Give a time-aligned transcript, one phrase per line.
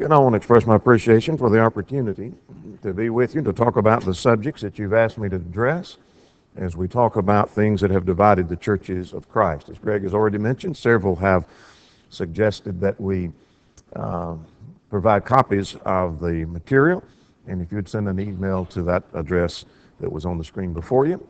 [0.00, 2.32] And I want to express my appreciation for the opportunity
[2.82, 5.98] to be with you to talk about the subjects that you've asked me to address
[6.56, 9.68] as we talk about things that have divided the churches of Christ.
[9.68, 11.44] As Greg has already mentioned, several have
[12.08, 13.30] suggested that we
[13.94, 14.36] uh,
[14.88, 17.04] provide copies of the material.
[17.46, 19.66] And if you'd send an email to that address
[20.00, 21.24] that was on the screen before you,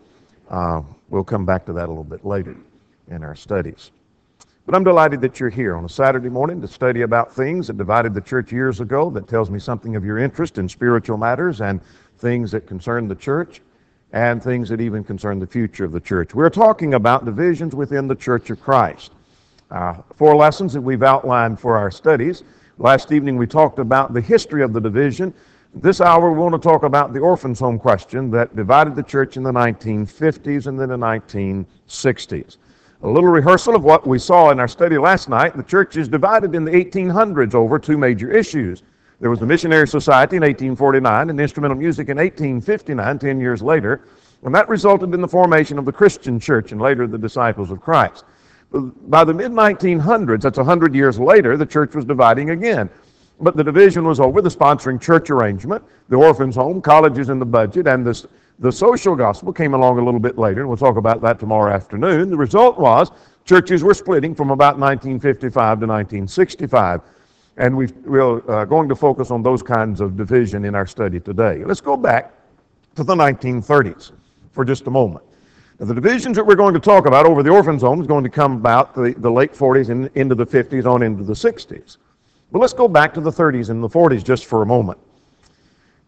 [0.49, 2.55] uh, we'll come back to that a little bit later
[3.09, 3.91] in our studies.
[4.71, 7.77] But I'm delighted that you're here on a Saturday morning to study about things that
[7.77, 11.61] divided the church years ago that tells me something of your interest in spiritual matters
[11.61, 11.81] and
[12.19, 13.63] things that concern the church
[14.13, 16.37] and things that even concern the future of the church.
[16.37, 19.11] We're talking about divisions within the church of Christ.
[19.73, 22.45] Uh, four lessons that we've outlined for our studies.
[22.79, 25.35] Last evening we talked about the history of the division.
[25.75, 29.37] This hour we want to talk about the orphans' home question that divided the church
[29.37, 32.57] in the 1950s and then the 1960s.
[33.03, 35.57] A little rehearsal of what we saw in our study last night.
[35.57, 38.83] The church is divided in the 1800s over two major issues.
[39.21, 44.03] There was the Missionary Society in 1849 and instrumental music in 1859, 10 years later,
[44.43, 47.81] and that resulted in the formation of the Christian church and later the disciples of
[47.81, 48.25] Christ.
[48.71, 52.91] By the mid 1900s, that's 100 years later, the church was dividing again.
[53.41, 57.47] But the division was over the sponsoring church arrangement, the orphans' home, colleges in the
[57.47, 58.27] budget, and this
[58.61, 61.73] the social gospel came along a little bit later, and we'll talk about that tomorrow
[61.73, 62.29] afternoon.
[62.29, 63.11] The result was
[63.47, 67.01] churches were splitting from about 1955 to 1965.
[67.57, 67.87] And we
[68.19, 71.65] are uh, going to focus on those kinds of division in our study today.
[71.65, 72.33] Let's go back
[72.97, 74.13] to the 1930s
[74.53, 75.25] for just a moment.
[75.79, 78.25] Now, the divisions that we're going to talk about over the orphans' home is going
[78.25, 81.97] to come about the, the late 40s and into the 50s on into the 60s.
[82.53, 84.99] But let's go back to the 30s and the 40s just for a moment.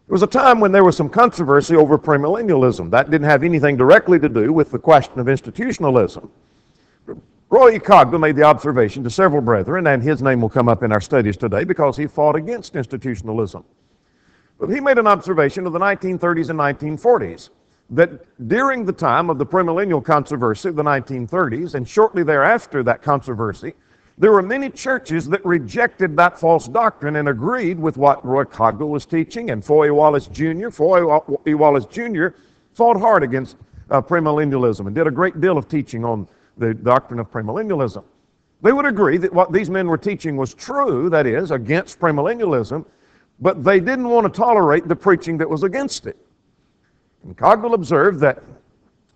[0.07, 2.89] There was a time when there was some controversy over premillennialism.
[2.91, 6.29] That didn't have anything directly to do with the question of institutionalism.
[7.49, 7.79] Roy E.
[7.79, 10.99] Cogdill made the observation to several brethren, and his name will come up in our
[10.99, 13.63] studies today because he fought against institutionalism.
[14.59, 17.49] But he made an observation of the 1930s and 1940s
[17.91, 23.01] that during the time of the premillennial controversy of the 1930s and shortly thereafter that
[23.01, 23.73] controversy,
[24.17, 28.89] there were many churches that rejected that false doctrine and agreed with what Roy Cogdill
[28.89, 30.69] was teaching, and Foy Wallace Jr.
[30.69, 31.03] Foy
[31.55, 32.27] Wallace Jr.
[32.73, 33.57] fought hard against
[33.89, 38.03] uh, premillennialism and did a great deal of teaching on the doctrine of premillennialism.
[38.61, 42.85] They would agree that what these men were teaching was true, that is, against premillennialism,
[43.39, 46.17] but they didn't want to tolerate the preaching that was against it.
[47.23, 48.43] And Cogdill observed that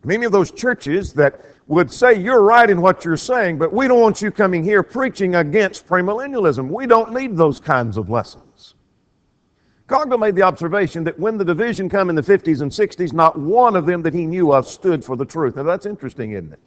[0.04, 3.88] many of those churches that would say you're right in what you're saying, but we
[3.88, 6.70] don't want you coming here preaching against premillennialism.
[6.70, 8.76] We don't need those kinds of lessons.
[9.88, 13.40] Cogdill made the observation that when the division come in the 50s and 60s, not
[13.40, 15.56] one of them that he knew of stood for the truth.
[15.56, 16.60] Now that's interesting, isn't it?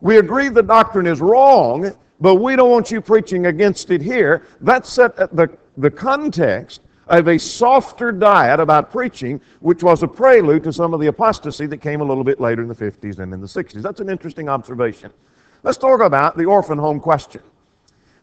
[0.00, 4.46] We agree the doctrine is wrong, but we don't want you preaching against it here.
[4.60, 10.64] That set the, the context of a softer diet about preaching, which was a prelude
[10.64, 13.32] to some of the apostasy that came a little bit later in the 50s and
[13.32, 13.82] in the 60s.
[13.82, 15.10] That's an interesting observation.
[15.62, 17.42] Let's talk about the orphan home question.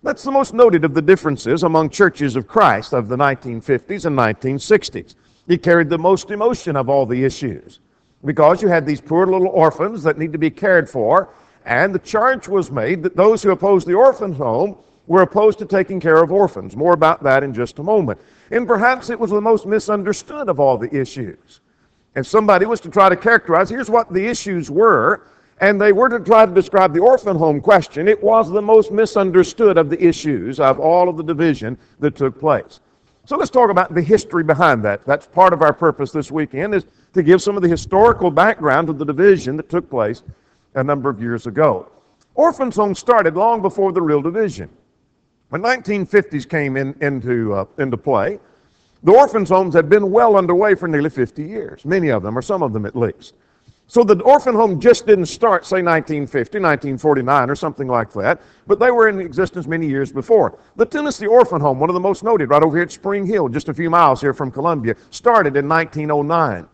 [0.04, 4.18] That's the most noted of the differences among churches of Christ of the 1950s and
[4.18, 5.16] 1960s.
[5.48, 7.80] It carried the most emotion of all the issues
[8.26, 11.30] because you had these poor little orphans that need to be cared for,
[11.66, 14.76] and the charge was made that those who opposed the orphan home
[15.08, 16.76] were opposed to taking care of orphans.
[16.76, 18.20] More about that in just a moment.
[18.52, 21.62] And perhaps it was the most misunderstood of all the issues.
[22.16, 25.28] If somebody was to try to characterize, here's what the issues were,
[25.62, 28.92] and they were to try to describe the orphan home question, it was the most
[28.92, 32.82] misunderstood of the issues of all of the division that took place.
[33.24, 35.06] So let's talk about the history behind that.
[35.06, 38.90] That's part of our purpose this weekend is to give some of the historical background
[38.90, 40.24] of the division that took place
[40.74, 41.90] a number of years ago.
[42.36, 44.70] Orphans' homes started long before the real division.
[45.52, 48.40] When 1950s came in, into, uh, into play,
[49.04, 52.42] the orphans' homes had been well underway for nearly 50 years, many of them, or
[52.42, 53.34] some of them at least.
[53.88, 58.80] So the orphan home just didn't start, say, 1950, 1949, or something like that, but
[58.80, 60.58] they were in existence many years before.
[60.78, 63.50] The Tennessee Orphan Home, one of the most noted, right over here at Spring Hill,
[63.50, 66.66] just a few miles here from Columbia, started in 1909.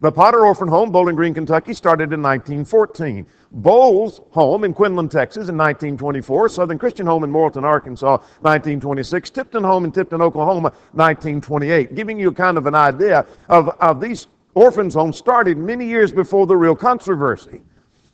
[0.00, 3.26] The Potter Orphan Home, Bowling Green, Kentucky, started in 1914.
[3.50, 6.50] Boles Home in Quinlan, Texas in 1924.
[6.50, 9.30] Southern Christian Home in Morrilton, Arkansas, 1926.
[9.30, 11.94] Tipton Home in Tipton, Oklahoma, 1928.
[11.94, 16.46] Giving you kind of an idea of, of these orphans' homes started many years before
[16.46, 17.62] the real controversy.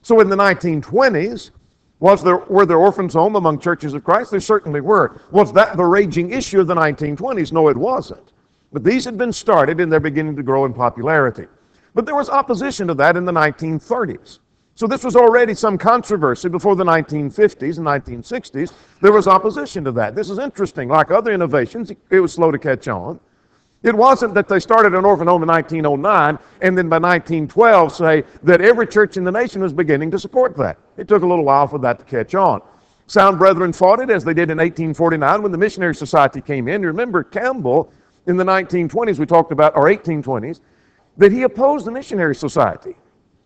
[0.02, 1.50] So in the 1920s,
[1.98, 4.30] was there, were there orphans' home among churches of Christ?
[4.30, 5.20] There certainly were.
[5.32, 7.50] Was that the raging issue of the 1920s?
[7.50, 8.32] No, it wasn't.
[8.72, 11.48] But these had been started and they're beginning to grow in popularity.
[11.94, 14.38] But there was opposition to that in the 1930s.
[14.74, 18.72] So this was already some controversy before the 1950s and 1960s.
[19.00, 20.14] There was opposition to that.
[20.14, 20.88] This is interesting.
[20.88, 23.20] Like other innovations, it was slow to catch on.
[23.82, 28.24] It wasn't that they started an orphan home in 1909 and then by 1912 say
[28.44, 30.78] that every church in the nation was beginning to support that.
[30.96, 32.62] It took a little while for that to catch on.
[33.08, 36.82] Sound Brethren fought it as they did in 1849 when the Missionary Society came in.
[36.82, 37.92] Remember Campbell
[38.26, 40.60] in the 1920s, we talked about, or 1820s,
[41.16, 42.96] that he opposed the Missionary Society.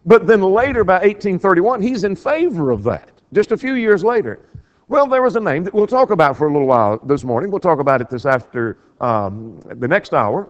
[0.05, 4.41] But then later, by 1831, he's in favor of that, just a few years later.
[4.89, 7.51] Well, there was a name that we'll talk about for a little while this morning.
[7.51, 10.49] We'll talk about it this after um, the next hour.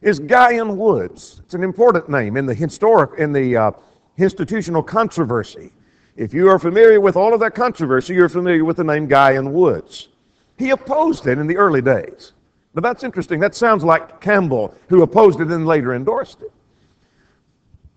[0.00, 0.76] Is Guy N.
[0.76, 1.40] Woods.
[1.44, 3.70] It's an important name in the historic in the uh,
[4.18, 5.70] institutional controversy.
[6.16, 9.36] If you are familiar with all of that controversy, you're familiar with the name Guy
[9.36, 9.52] N.
[9.52, 10.08] Woods.
[10.58, 12.32] He opposed it in the early days.
[12.74, 13.38] But that's interesting.
[13.40, 16.52] That sounds like Campbell, who opposed it and later endorsed it.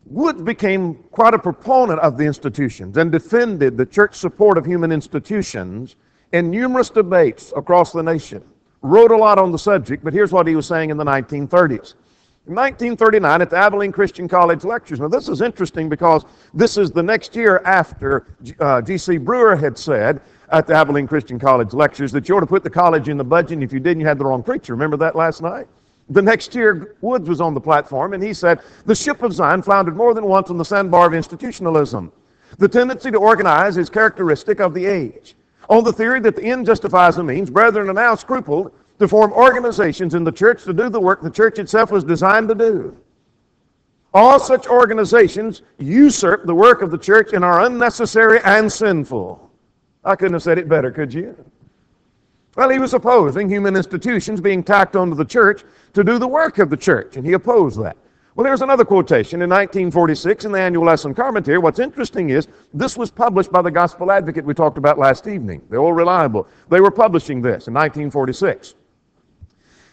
[0.06, 4.92] Woods became quite a proponent of the institutions and defended the church support of human
[4.92, 5.96] institutions
[6.32, 8.44] in numerous debates across the nation.
[8.82, 11.96] Wrote a lot on the subject, but here's what he was saying in the 1930s.
[12.48, 15.00] In 1939, at the Abilene Christian College lectures.
[15.00, 18.28] Now, this is interesting because this is the next year after
[18.60, 19.18] uh, G.C.
[19.18, 22.70] Brewer had said at the Abilene Christian College lectures that you ought to put the
[22.70, 24.74] college in the budget, and if you didn't, you had the wrong preacher.
[24.74, 25.68] Remember that last night?
[26.10, 29.64] The next year, Woods was on the platform, and he said, The ship of Zion
[29.64, 32.12] floundered more than once on the sandbar of institutionalism.
[32.60, 35.36] The tendency to organize is characteristic of the age.
[35.68, 39.34] On the theory that the end justifies the means, brethren are now scrupled to form
[39.34, 42.96] organizations in the church to do the work the church itself was designed to do.
[44.14, 49.45] All such organizations usurp the work of the church and are unnecessary and sinful.
[50.06, 51.36] I couldn't have said it better, could you?
[52.56, 55.64] Well, he was opposing human institutions being tacked onto the church
[55.94, 57.98] to do the work of the church, and he opposed that.
[58.36, 61.58] Well, there's another quotation in 1946 in the annual lesson commentary.
[61.58, 65.62] What's interesting is this was published by the Gospel Advocate we talked about last evening.
[65.70, 66.48] They're all reliable.
[66.70, 68.76] They were publishing this in 1946.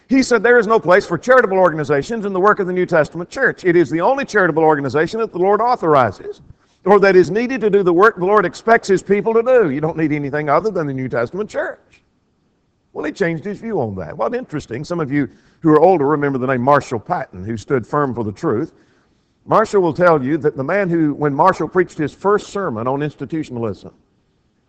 [0.09, 2.85] He said there is no place for charitable organizations in the work of the New
[2.85, 3.63] Testament church.
[3.63, 6.41] It is the only charitable organization that the Lord authorizes
[6.85, 9.69] or that is needed to do the work the Lord expects his people to do.
[9.69, 11.79] You don't need anything other than the New Testament church.
[12.91, 14.15] Well, he changed his view on that.
[14.15, 14.83] Well, interesting.
[14.83, 15.29] Some of you
[15.61, 18.73] who are older remember the name Marshall Patton, who stood firm for the truth.
[19.45, 23.01] Marshall will tell you that the man who, when Marshall preached his first sermon on
[23.01, 23.93] institutionalism,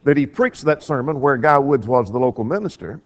[0.04, 3.00] that he preached that sermon where Guy Woods was the local minister,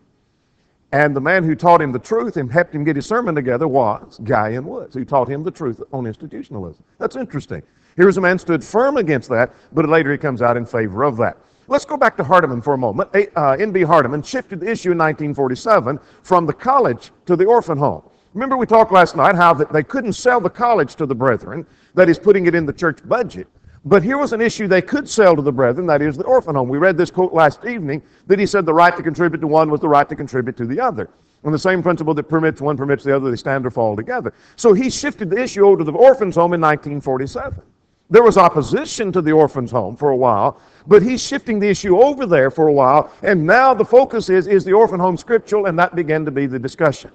[0.93, 3.69] and the man who taught him the truth and helped him get his sermon together
[3.69, 4.65] was Guy N.
[4.65, 6.83] Woods, who taught him the truth on institutionalism.
[6.99, 7.63] That's interesting.
[7.99, 11.17] Here's a man stood firm against that, but later he comes out in favor of
[11.17, 11.37] that.
[11.67, 13.11] Let's go back to Hardeman for a moment.
[13.13, 13.81] Uh, N.B.
[13.81, 18.05] Hardeman shifted the issue in 1947 from the college to the orphan home.
[18.35, 21.67] Remember, we talked last night how that they couldn't sell the college to the brethren,
[21.95, 23.49] that is, putting it in the church budget.
[23.85, 26.55] But here was an issue they could sell to the brethren, that is the orphan
[26.55, 26.69] home.
[26.69, 29.73] We read this quote last evening that he said the right to contribute to one
[29.73, 31.11] was the right to contribute to the other.
[31.43, 34.33] And the same principle that permits one permits the other, they stand or fall together.
[34.55, 37.61] So he shifted the issue over to the orphans home in 1947.
[38.11, 42.01] There was opposition to the orphans home for a while, but he's shifting the issue
[42.01, 45.67] over there for a while, and now the focus is, is the orphan home scriptural,
[45.67, 47.11] and that began to be the discussion.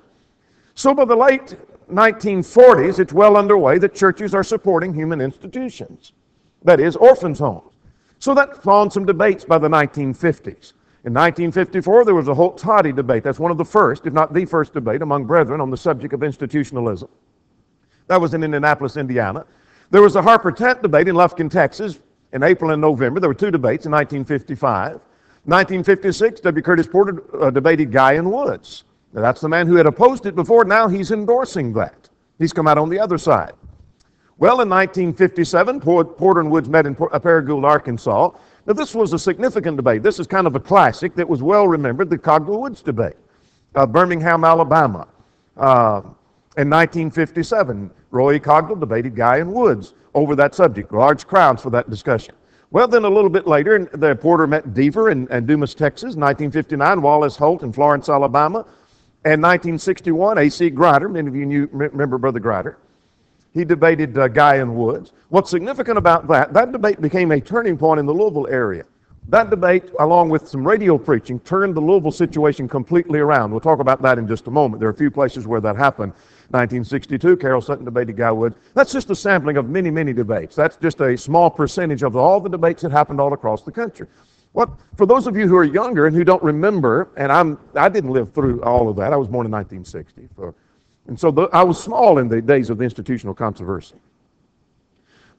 [0.76, 1.56] So by the late
[1.92, 6.14] 1940s, it's well underway that churches are supporting human institutions
[6.64, 7.72] that is, orphans' homes.
[8.20, 10.74] So that spawned some debates by the 1950s.
[11.06, 13.24] In 1954, there was a Holtz Totty debate.
[13.24, 16.14] That's one of the first, if not the first debate among brethren on the subject
[16.14, 17.10] of institutionalism.
[18.08, 19.46] That was in Indianapolis, Indiana.
[19.94, 22.00] There was a Harper Tant debate in Lufkin, Texas
[22.32, 23.20] in April and November.
[23.20, 24.94] There were two debates in 1955.
[25.44, 26.64] 1956, W.
[26.64, 28.32] Curtis Porter uh, debated Guy N.
[28.32, 28.86] Woods.
[29.14, 30.66] Now, that's the man who had opposed it before.
[30.66, 32.10] Now he's endorsing that.
[32.40, 33.52] He's come out on the other side.
[34.40, 38.32] Well, in 1957, Porter and Woods met in Paragould, Arkansas.
[38.66, 40.02] Now, this was a significant debate.
[40.02, 43.18] This is kind of a classic that was well remembered, the Cogdill Woods debate.
[43.76, 45.08] Uh, Birmingham, Alabama.
[45.56, 46.02] Uh,
[46.56, 49.52] in 1957, Roy Cogdill debated Guy N.
[49.52, 50.94] Woods over that subject.
[50.94, 52.36] Large crowds for that discussion.
[52.70, 56.16] Well, then a little bit later, the Porter met Deaver in, in Dumas, Texas.
[56.16, 58.60] 1959, Wallace Holt in Florence, Alabama.
[59.26, 60.70] And 1961, A.C.
[60.70, 61.10] Grider.
[61.10, 62.78] Many of you knew, remember Brother Grider.
[63.54, 64.76] He debated uh, Guy N.
[64.76, 65.12] Woods.
[65.30, 68.86] What's significant about that, that debate became a turning point in the Louisville area.
[69.30, 73.52] That debate, along with some radio preaching, turned the Louisville situation completely around.
[73.52, 74.80] We'll talk about that in just a moment.
[74.80, 76.14] There are a few places where that happened.
[76.54, 78.56] 1962, Carrol Sutton debated Guy Woods.
[78.76, 80.56] That's just a sampling of many, many debates.
[80.56, 84.06] That's just a small percentage of all the debates that happened all across the country.
[84.52, 87.90] What, for those of you who are younger and who don't remember, and I'm, I
[87.90, 89.12] didn't live through all of that.
[89.12, 90.30] I was born in 1960.
[90.36, 90.54] For
[91.08, 93.96] and so the, I was small in the days of the institutional controversy.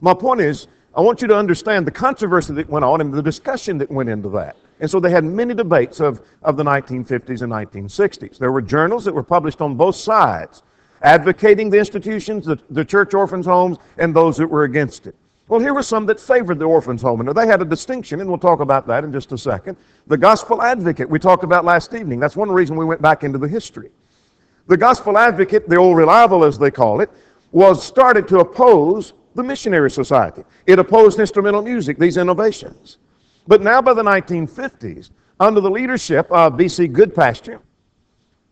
[0.01, 3.23] My point is, I want you to understand the controversy that went on and the
[3.23, 4.57] discussion that went into that.
[4.79, 8.37] And so they had many debates of, of the 1950s and 1960s.
[8.37, 10.63] There were journals that were published on both sides,
[11.01, 15.15] advocating the institutions, the, the church orphans' homes, and those that were against it.
[15.47, 18.27] Well, here were some that favored the orphans' home, and they had a distinction, and
[18.27, 19.77] we'll talk about that in just a second.
[20.07, 22.19] The gospel advocate, we talked about last evening.
[22.19, 23.91] That's one reason we went back into the history.
[24.67, 27.11] The gospel advocate, the old reliable as they call it,
[27.51, 30.43] was started to oppose the missionary society.
[30.65, 32.97] It opposed instrumental music, these innovations.
[33.47, 36.87] But now by the 1950s, under the leadership of B.C.
[36.87, 37.59] Goodpasture,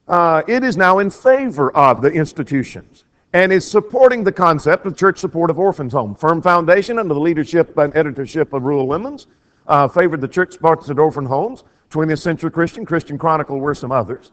[0.08, 4.96] uh, it is now in favor of the institutions and is supporting the concept of
[4.96, 6.14] church support of orphans' home.
[6.14, 9.28] Firm Foundation, under the leadership and editorship of Ruel Lemmons,
[9.68, 11.64] uh, favored the church sponsored orphan homes.
[11.90, 14.32] 20th Century Christian, Christian Chronicle were some others.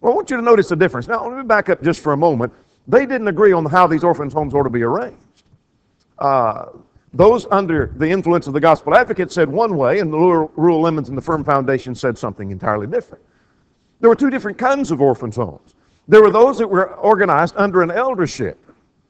[0.00, 1.06] Well, I want you to notice the difference.
[1.06, 2.52] Now, let me back up just for a moment.
[2.88, 5.16] They didn't agree on how these orphans' homes ought to be arranged.
[6.18, 6.66] Uh,
[7.12, 11.08] those under the influence of the gospel advocate said one way, and the Ruel Lemmons
[11.08, 13.22] and the Firm Foundation said something entirely different.
[14.00, 15.74] There were two different kinds of orphans' homes.
[16.08, 18.58] There were those that were organized under an eldership,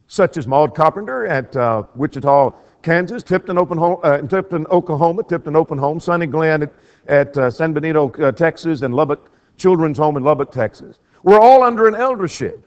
[0.08, 5.54] such as Maud Carpenter at uh, Wichita, Kansas, Tipton, Open home, uh, Tipton, Oklahoma, Tipton
[5.54, 6.72] Orphan Home, Sunny Glen at,
[7.06, 10.98] at uh, San Benito, uh, Texas, and Lubbock Children's Home in Lubbock, Texas.
[11.22, 12.66] We're all under an eldership.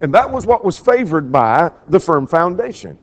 [0.00, 2.98] And that was what was favored by the Firm Foundation.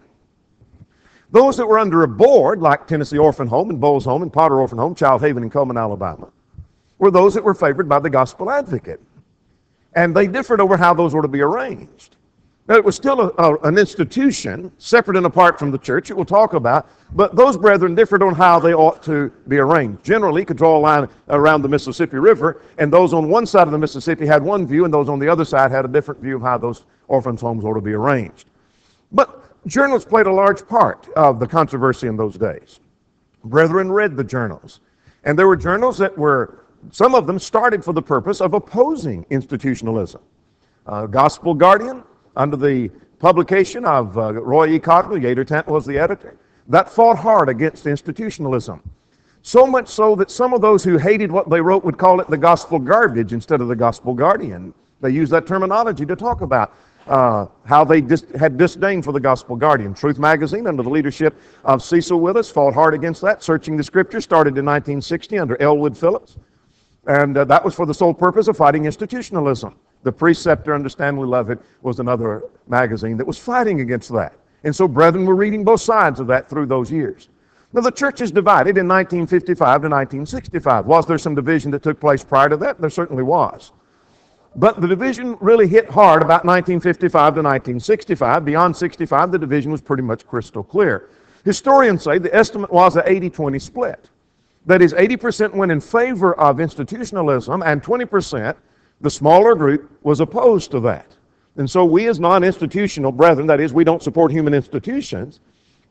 [1.32, 4.60] Those that were under a board, like Tennessee Orphan Home and Boles Home and Potter
[4.60, 6.28] Orphan Home, Child Haven in Cullman, Alabama,
[7.02, 9.02] were those that were favored by the gospel advocate.
[9.94, 12.16] And they differed over how those were to be arranged.
[12.68, 16.14] Now, it was still a, a, an institution, separate and apart from the church, it
[16.14, 20.04] will talk about, but those brethren differed on how they ought to be arranged.
[20.04, 23.72] Generally, could draw a line around the Mississippi River, and those on one side of
[23.72, 26.36] the Mississippi had one view, and those on the other side had a different view
[26.36, 28.48] of how those orphans' homes ought to be arranged.
[29.12, 32.80] But journals played a large part of the controversy in those days.
[33.44, 34.82] Brethren read the journals.
[35.24, 39.26] And there were journals that were, some of them started for the purpose of opposing
[39.30, 40.22] institutionalism.
[40.88, 42.04] Uh, Gospel Guardian,
[42.36, 44.80] under the publication of uh, Roy E.
[44.80, 48.82] Cogdill, Yater Tant was the editor, that fought hard against institutionalism.
[49.44, 52.30] So much so that some of those who hated what they wrote would call it
[52.30, 54.74] the gospel garbage instead of the gospel guardian.
[55.02, 56.74] They used that terminology to talk about
[57.08, 59.94] uh, how they dis- had disdain for the Gospel Guardian.
[59.94, 61.36] Truth Magazine, under the leadership
[61.66, 63.44] of Cecil Willis, fought hard against that.
[63.44, 66.38] Searching the Scripture started in 1960 under Elwood Phillips.
[67.08, 69.76] And uh, that was for the sole purpose of fighting institutionalism.
[70.04, 74.34] The Preceptor under Stanley Levitt was another magazine that was fighting against that.
[74.64, 77.30] And so brethren were reading both sides of that through those years.
[77.74, 80.86] Now, the church is divided in 1955 to 1965.
[80.86, 82.82] Was there some division that took place prior to that?
[82.82, 83.72] There certainly was.
[84.58, 88.44] But the division really hit hard about 1955 to 1965.
[88.44, 91.10] Beyond 65, the division was pretty much crystal clear.
[91.46, 94.10] Historians say the estimate was an 80 20 split.
[94.66, 98.56] That is, 80% went in favor of institutionalism, and 20%,
[99.02, 101.08] the smaller group, was opposed to that.
[101.58, 105.40] And so we, as non institutional brethren, that is, we don't support human institutions,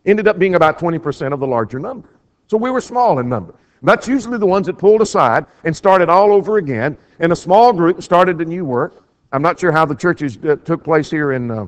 [0.07, 2.09] ended up being about 20% of the larger number.
[2.47, 3.55] So we were small in number.
[3.83, 7.73] That's usually the ones that pulled aside and started all over again in a small
[7.73, 9.05] group started a new work.
[9.33, 11.67] I'm not sure how the churches uh, took place here in, uh,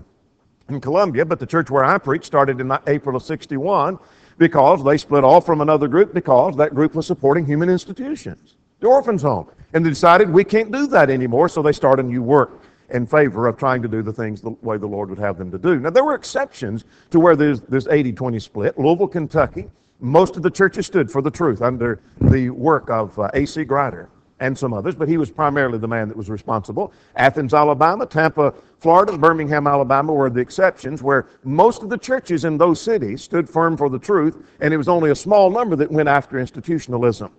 [0.68, 3.98] in Columbia, but the church where I preached started in April of 61
[4.42, 8.88] because they split off from another group because that group was supporting human institutions, the
[8.88, 9.48] orphans' home.
[9.72, 13.06] And they decided we can't do that anymore, so they started a new work in
[13.06, 15.58] favor of trying to do the things the way the Lord would have them to
[15.58, 15.78] do.
[15.78, 18.78] Now, there were exceptions to where there's this 80 20 split.
[18.78, 19.70] Louisville, Kentucky
[20.02, 23.64] most of the churches stood for the truth under the work of uh, A.C.
[23.64, 26.92] Grider and some others, but he was primarily the man that was responsible.
[27.14, 32.58] Athens, Alabama, Tampa, Florida, Birmingham, Alabama were the exceptions where most of the churches in
[32.58, 35.88] those cities stood firm for the truth, and it was only a small number that
[35.88, 37.30] went after institutionalism.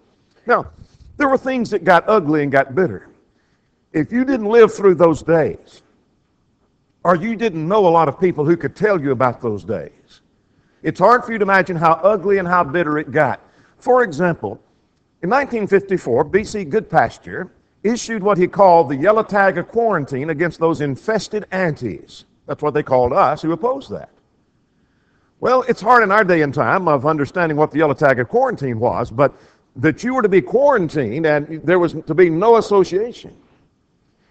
[0.45, 0.71] Now,
[1.17, 3.09] there were things that got ugly and got bitter.
[3.91, 5.81] If you didn't live through those days,
[7.03, 10.21] or you didn't know a lot of people who could tell you about those days,
[10.81, 13.41] it's hard for you to imagine how ugly and how bitter it got.
[13.79, 14.61] For example,
[15.21, 16.63] in 1954, B.C.
[16.63, 17.49] Goodpasture
[17.83, 22.25] issued what he called the yellow tag of quarantine against those infested antis.
[22.47, 24.09] That's what they called us who opposed that.
[25.39, 28.29] Well, it's hard in our day and time of understanding what the yellow tag of
[28.29, 29.33] quarantine was, but
[29.75, 33.35] that you were to be quarantined and there was to be no association.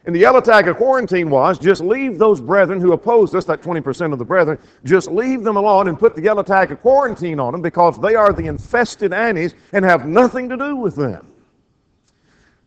[0.04, 3.62] And the yellow tag of quarantine was just leave those brethren who opposed us, that
[3.62, 7.38] 20% of the brethren, just leave them alone and put the yellow tag of quarantine
[7.38, 11.31] on them because they are the infested annies and have nothing to do with them.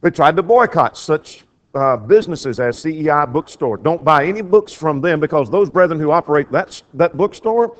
[0.05, 3.77] They tried to boycott such uh, businesses as CEI Bookstore.
[3.77, 7.75] Don't buy any books from them because those brethren who operate that, that bookstore,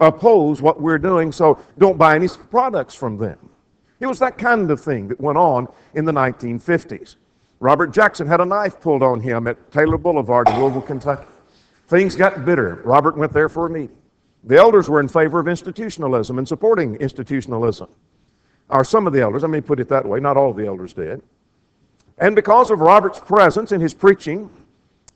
[0.00, 3.38] oppose what we're doing, so don't buy any products from them.
[4.00, 7.14] It was that kind of thing that went on in the 1950s.
[7.60, 11.28] Robert Jackson had a knife pulled on him at Taylor Boulevard in Louisville, Kentucky.
[11.86, 12.82] Things got bitter.
[12.84, 13.96] Robert went there for a meeting.
[14.42, 17.88] The elders were in favor of institutionalism and supporting institutionalism.
[18.68, 20.92] Or some of the elders, let me put it that way, not all the elders
[20.92, 21.22] did.
[22.20, 24.50] And because of Robert's presence in his preaching,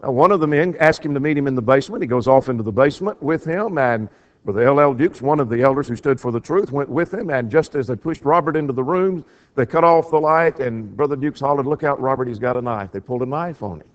[0.05, 2.03] uh, one of the men asked him to meet him in the basement.
[2.03, 4.09] He goes off into the basement with him, and
[4.45, 4.95] Brother L.L.
[4.95, 7.75] Dukes, one of the elders who stood for the truth, went with him, and just
[7.75, 11.41] as they pushed Robert into the room, they cut off the light, and Brother Dukes
[11.41, 12.91] hollered, Look out, Robert, he's got a knife.
[12.93, 13.87] They pulled a knife on him.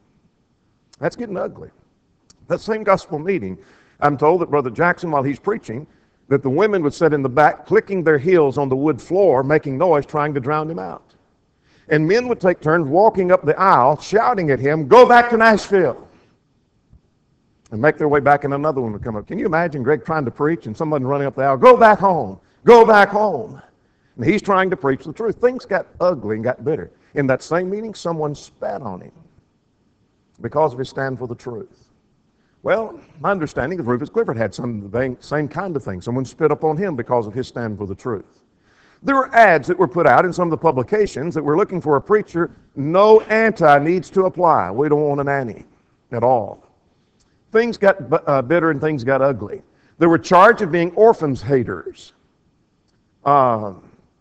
[0.99, 1.69] That's getting ugly.
[2.47, 3.57] That same gospel meeting,
[3.99, 5.85] I'm told that Brother Jackson, while he's preaching,
[6.29, 9.43] that the women would sit in the back, clicking their heels on the wood floor,
[9.43, 11.06] making noise, trying to drown him out.
[11.89, 15.37] And men would take turns walking up the aisle, shouting at him, Go back to
[15.37, 16.07] Nashville
[17.71, 19.27] and make their way back, and another one would come up.
[19.27, 21.99] Can you imagine Greg trying to preach and somebody running up the aisle, go back
[21.99, 23.61] home, go back home?
[24.15, 25.35] And he's trying to preach the truth.
[25.35, 26.91] Things got ugly and got bitter.
[27.15, 29.11] In that same meeting, someone spat on him
[30.41, 31.89] because of his stand for the truth.
[32.63, 36.01] Well, my understanding is Rufus Clifford had some same kind of thing.
[36.01, 38.36] Someone spit upon him because of his stand for the truth.
[39.03, 41.81] There were ads that were put out in some of the publications that were looking
[41.81, 42.51] for a preacher.
[42.75, 44.71] No anti needs to apply.
[44.71, 45.65] We don't want an anti
[46.11, 46.67] at all
[47.51, 49.61] things got uh, bitter and things got ugly.
[49.99, 52.13] They were charged of being orphans haters.
[53.25, 53.73] Uh,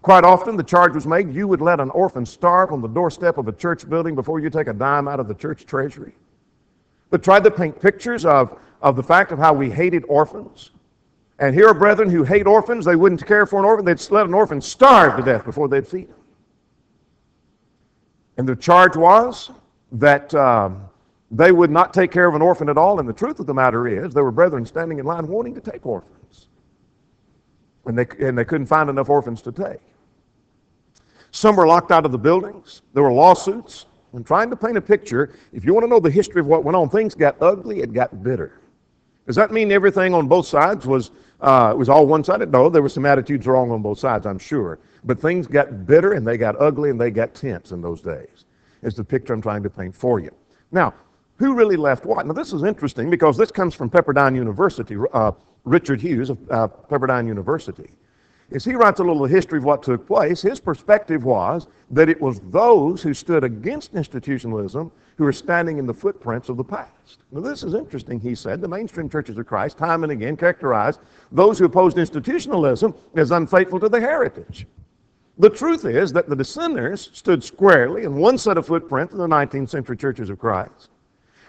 [0.02, 3.38] quite often, the charge was made you would let an orphan starve on the doorstep
[3.38, 6.14] of a church building before you take a dime out of the church treasury.
[7.10, 10.70] But tried to paint pictures of, of the fact of how we hated orphans.
[11.38, 12.84] And here are brethren who hate orphans.
[12.84, 13.84] They wouldn't care for an orphan.
[13.84, 16.14] They'd let an orphan starve to death before they'd feed him.
[18.38, 19.50] And the charge was
[19.92, 20.88] that um,
[21.30, 23.54] they would not take care of an orphan at all, and the truth of the
[23.54, 26.48] matter is, there were brethren standing in line wanting to take orphans.
[27.86, 29.80] And they, and they couldn't find enough orphans to take.
[31.30, 32.82] Some were locked out of the buildings.
[32.94, 33.86] There were lawsuits.
[34.12, 36.64] And trying to paint a picture, if you want to know the history of what
[36.64, 38.60] went on, things got ugly, it got bitter.
[39.26, 42.50] Does that mean everything on both sides was, uh, it was all one sided?
[42.50, 44.78] No, there were some attitudes wrong on both sides, I'm sure.
[45.04, 48.46] But things got bitter and they got ugly and they got tense in those days,
[48.82, 50.30] is the picture I'm trying to paint for you.
[50.72, 50.94] Now,
[51.36, 52.26] who really left what?
[52.26, 55.32] Now, this is interesting because this comes from Pepperdine University, uh,
[55.64, 57.90] Richard Hughes of uh, Pepperdine University.
[58.52, 62.20] As he writes a little history of what took place, his perspective was that it
[62.20, 67.18] was those who stood against institutionalism who are standing in the footprints of the past.
[67.32, 68.60] Now, this is interesting, he said.
[68.60, 71.00] The mainstream churches of Christ, time and again, characterized
[71.32, 74.66] those who opposed institutionalism as unfaithful to their heritage.
[75.38, 79.26] The truth is that the dissenters stood squarely in one set of footprints in the
[79.26, 80.90] 19th century churches of Christ.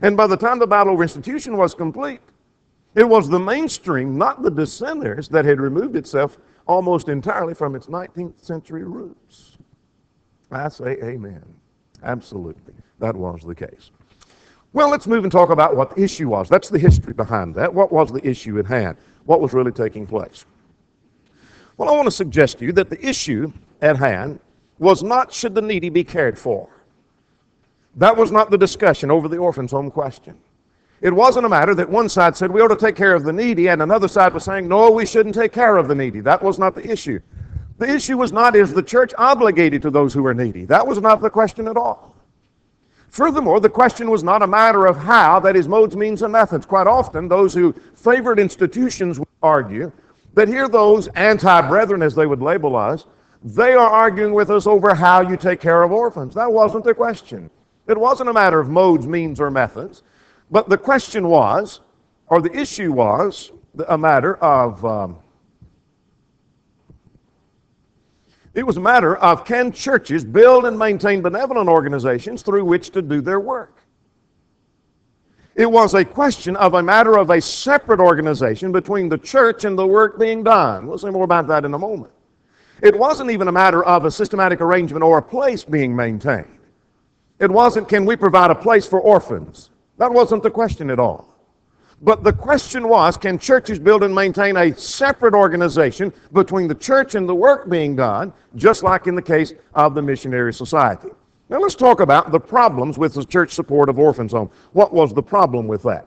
[0.01, 2.21] And by the time the battle over institution was complete,
[2.95, 7.87] it was the mainstream, not the dissenters, that had removed itself almost entirely from its
[7.87, 9.57] 19th century roots.
[10.51, 11.43] I say amen.
[12.03, 12.73] Absolutely.
[12.99, 13.91] That was the case.
[14.73, 16.49] Well, let's move and talk about what the issue was.
[16.49, 17.73] That's the history behind that.
[17.73, 18.97] What was the issue at hand?
[19.25, 20.45] What was really taking place?
[21.77, 24.39] Well, I want to suggest to you that the issue at hand
[24.79, 26.69] was not should the needy be cared for.
[27.95, 30.35] That was not the discussion over the orphans' home question.
[31.01, 33.33] It wasn't a matter that one side said we ought to take care of the
[33.33, 36.19] needy, and another side was saying, no, we shouldn't take care of the needy.
[36.19, 37.19] That was not the issue.
[37.77, 40.65] The issue was not, is the church obligated to those who are needy?
[40.65, 42.15] That was not the question at all.
[43.09, 46.65] Furthermore, the question was not a matter of how, that is, modes, means, and methods.
[46.65, 49.91] Quite often, those who favored institutions would argue
[50.33, 53.05] that here those anti brethren, as they would label us,
[53.43, 56.35] they are arguing with us over how you take care of orphans.
[56.35, 57.49] That wasn't the question.
[57.87, 60.03] It wasn't a matter of modes, means, or methods,
[60.51, 61.79] but the question was,
[62.27, 63.51] or the issue was,
[63.87, 64.83] a matter of.
[64.85, 65.17] Um,
[68.57, 73.03] it was a matter of can churches build and maintain benevolent organizations through which to
[73.03, 73.83] do their work?
[75.53, 79.77] It was a question of a matter of a separate organization between the church and
[79.77, 80.87] the work being done.
[80.87, 82.11] We'll say more about that in a moment.
[82.81, 86.57] It wasn't even a matter of a systematic arrangement or a place being maintained.
[87.37, 89.69] It wasn't, can we provide a place for orphans?
[89.97, 91.36] That wasn't the question at all.
[92.01, 97.15] But the question was, can churches build and maintain a separate organization between the church
[97.15, 101.09] and the work being done, just like in the case of the Missionary Society?
[101.49, 104.51] Now let's talk about the problems with the church support of orphans' home.
[104.73, 106.05] What was the problem with that?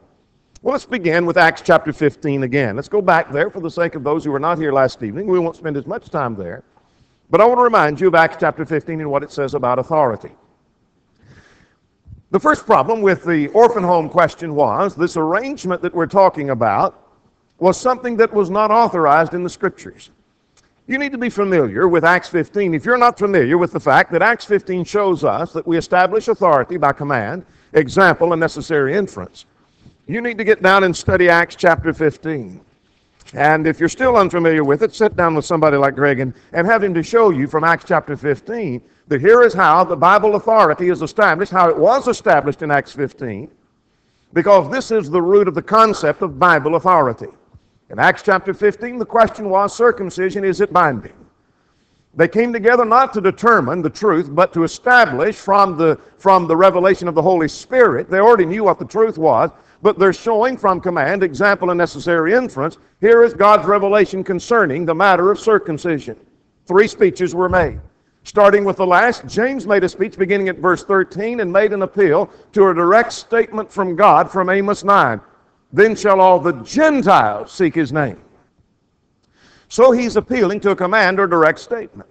[0.62, 2.76] Well, let's begin with Acts chapter 15 again.
[2.76, 5.26] Let's go back there for the sake of those who were not here last evening.
[5.26, 6.62] We won't spend as much time there.
[7.30, 9.78] But I want to remind you of Acts chapter 15 and what it says about
[9.78, 10.32] authority.
[12.32, 17.08] The first problem with the orphan home question was this arrangement that we're talking about
[17.58, 20.10] was something that was not authorized in the Scriptures.
[20.86, 22.72] You need to be familiar with Acts 15.
[22.72, 26.28] If you're not familiar with the fact that Acts 15 shows us that we establish
[26.28, 29.46] authority by command, example, and necessary inference,
[30.06, 32.60] you need to get down and study Acts chapter 15.
[33.34, 36.66] And if you're still unfamiliar with it, sit down with somebody like Greg and, and
[36.66, 40.36] have him to show you from Acts chapter 15 that here is how the Bible
[40.36, 43.50] authority is established, how it was established in Acts 15,
[44.32, 47.26] because this is the root of the concept of Bible authority.
[47.90, 51.12] In Acts chapter 15, the question was circumcision, is it binding?
[52.14, 56.56] They came together not to determine the truth, but to establish from the, from the
[56.56, 58.10] revelation of the Holy Spirit.
[58.10, 59.50] They already knew what the truth was,
[59.82, 62.78] but they're showing from command, example, and necessary inference.
[63.00, 66.16] Here is God's revelation concerning the matter of circumcision.
[66.66, 67.80] Three speeches were made.
[68.24, 71.82] Starting with the last, James made a speech beginning at verse 13 and made an
[71.82, 75.20] appeal to a direct statement from God from Amos 9.
[75.72, 78.20] Then shall all the Gentiles seek his name.
[79.68, 82.08] So he's appealing to a command or direct statement.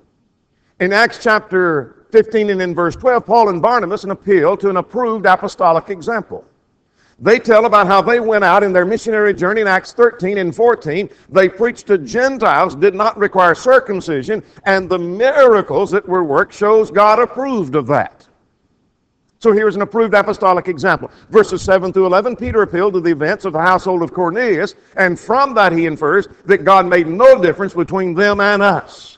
[0.80, 4.78] In Acts chapter 15 and in verse 12, Paul and Barnabas an appeal to an
[4.78, 6.46] approved apostolic example.
[7.22, 10.56] They tell about how they went out in their missionary journey in Acts 13 and
[10.56, 11.10] 14.
[11.30, 16.90] They preached to Gentiles, did not require circumcision, and the miracles that were worked shows
[16.92, 18.26] God approved of that.
[19.40, 21.12] So here's an approved apostolic example.
[21.30, 25.20] Verses 7 through 11, Peter appealed to the events of the household of Cornelius, and
[25.20, 29.18] from that he infers that God made no difference between them and us.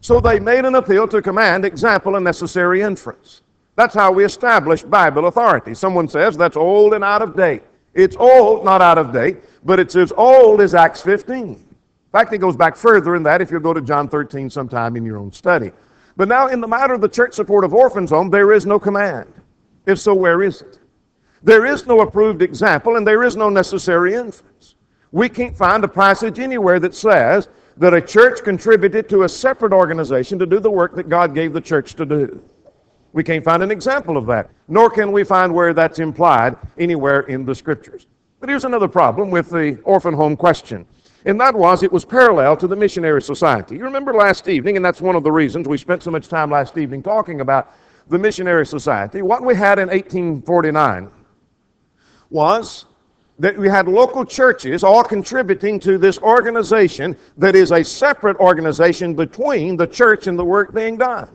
[0.00, 3.42] So they made an appeal to command, example, and necessary inference.
[3.78, 5.72] That's how we establish Bible authority.
[5.72, 7.62] Someone says that's old and out of date.
[7.94, 11.44] It's old, not out of date, but it's as old as Acts 15.
[11.44, 11.58] In
[12.10, 15.04] fact, it goes back further in that if you go to John 13 sometime in
[15.04, 15.70] your own study.
[16.16, 18.80] But now, in the matter of the church support of orphans' home, there is no
[18.80, 19.32] command.
[19.86, 20.80] If so, where is it?
[21.44, 24.74] There is no approved example, and there is no necessary inference.
[25.12, 29.72] We can't find a passage anywhere that says that a church contributed to a separate
[29.72, 32.42] organization to do the work that God gave the church to do.
[33.18, 37.22] We can't find an example of that, nor can we find where that's implied anywhere
[37.22, 38.06] in the scriptures.
[38.38, 40.86] But here's another problem with the orphan home question
[41.24, 43.74] and that was it was parallel to the missionary society.
[43.74, 46.48] You remember last evening, and that's one of the reasons we spent so much time
[46.48, 47.74] last evening talking about
[48.06, 49.20] the missionary society.
[49.20, 51.10] What we had in 1849
[52.30, 52.84] was
[53.40, 59.14] that we had local churches all contributing to this organization that is a separate organization
[59.14, 61.28] between the church and the work being done.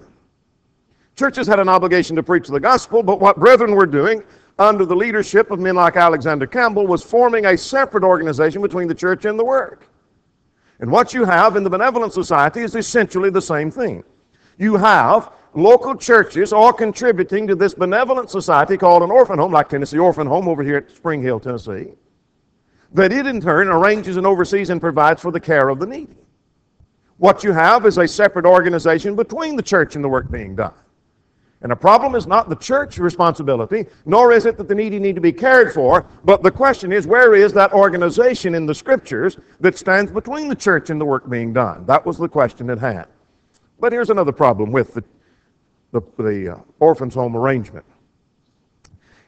[1.16, 4.24] Churches had an obligation to preach the gospel, but what brethren were doing
[4.60, 8.96] under the leadership of men like Alexander Campbell, was forming a separate organization between the
[8.96, 9.88] church and the work.
[10.80, 14.04] And what you have in the Benevolent Society is essentially the same thing.
[14.58, 19.70] You have local churches all contributing to this benevolent society called an orphan home, like
[19.70, 21.94] Tennessee Orphan Home over here at Spring Hill, Tennessee,
[22.94, 26.18] that it in turn arranges and oversees and provides for the care of the needy.
[27.18, 30.74] What you have is a separate organization between the church and the work being done.
[31.64, 35.16] And the problem is not the church's responsibility, nor is it that the needy need
[35.16, 39.38] to be cared for, but the question is where is that organization in the scriptures
[39.62, 41.86] that stands between the church and the work being done?
[41.86, 43.08] That was the question at hand.
[43.80, 45.04] But here's another problem with the,
[45.94, 47.86] the, the uh, orphans' home arrangement.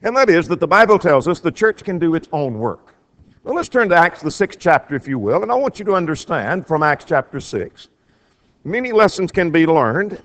[0.04, 2.96] And that is that the Bible tells us the church can do its own work.
[3.46, 5.86] Well, let's turn to Acts, the sixth chapter, if you will, and I want you
[5.86, 7.88] to understand from Acts chapter 6.
[8.66, 10.22] Many lessons can be learned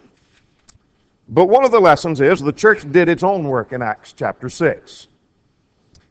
[1.30, 4.48] but one of the lessons is the church did its own work in Acts chapter
[4.48, 5.06] 6.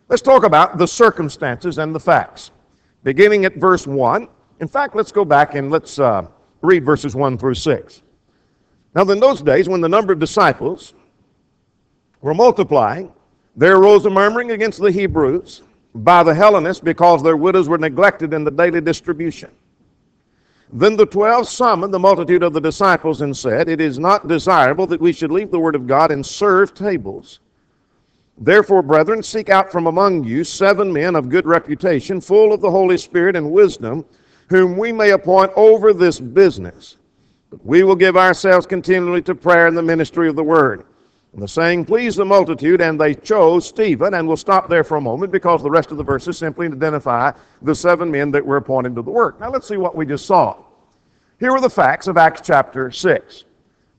[0.08, 2.52] Let's talk about the circumstances and the facts.
[3.04, 4.30] Beginning at verse 1.
[4.62, 6.26] In fact, let's go back and let's uh,
[6.62, 8.02] read verses 1 through 6.
[8.96, 10.94] Now, in those days, when the number of disciples
[12.22, 13.12] were multiplying,
[13.56, 15.64] there arose a murmuring against the Hebrews
[15.96, 19.52] by the Hellenists because their widows were neglected in the daily distribution.
[20.72, 24.86] Then the twelve summoned the multitude of the disciples and said, It is not desirable
[24.88, 27.40] that we should leave the word of God and serve tables.
[28.38, 32.72] Therefore, brethren, seek out from among you seven men of good reputation, full of the
[32.72, 34.06] Holy Spirit and wisdom,
[34.48, 36.98] whom we may appoint over this business.
[37.50, 40.86] But we will give ourselves continually to prayer and the ministry of the word.
[41.34, 44.16] And the saying pleased the multitude, and they chose Stephen.
[44.16, 47.32] And we'll stop there for a moment because the rest of the verses simply identify
[47.62, 49.40] the seven men that were appointed to the work.
[49.40, 50.58] Now let's see what we just saw.
[51.40, 53.44] Here are the facts of Acts chapter 6.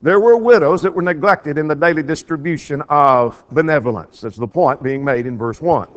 [0.01, 4.21] There were widows that were neglected in the daily distribution of benevolence.
[4.21, 5.87] That's the point being made in verse 1.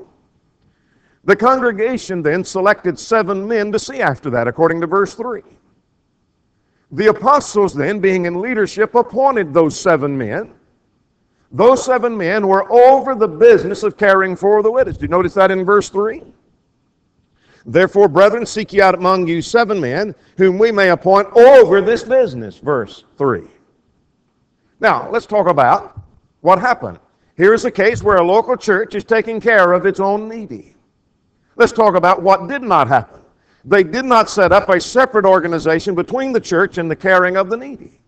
[1.25, 5.43] The congregation then selected seven men to see after that, according to verse 3.
[6.93, 10.53] The apostles, then, being in leadership, appointed those seven men
[11.55, 14.99] those seven men were over the business of caring for the widows.
[14.99, 16.21] Do you notice that in verse 3?
[17.65, 22.03] Therefore, brethren, seek ye out among you seven men, whom we may appoint over this
[22.03, 22.59] business.
[22.59, 23.43] Verse 3.
[24.81, 26.01] Now, let's talk about
[26.41, 26.99] what happened.
[27.37, 30.75] Here's a case where a local church is taking care of its own needy.
[31.55, 33.21] Let's talk about what did not happen.
[33.65, 37.49] They did not set up a separate organization between the church and the caring of
[37.49, 38.01] the needy.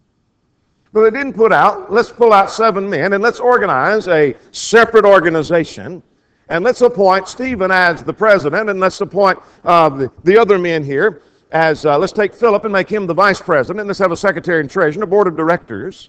[0.96, 5.04] But they didn't put out, let's pull out seven men and let's organize a separate
[5.04, 6.02] organization
[6.48, 10.82] and let's appoint Stephen as the president and let's appoint uh, the, the other men
[10.82, 11.20] here
[11.52, 13.80] as, uh, let's take Philip and make him the vice president.
[13.80, 16.08] And let's have a secretary and treasurer and a board of directors.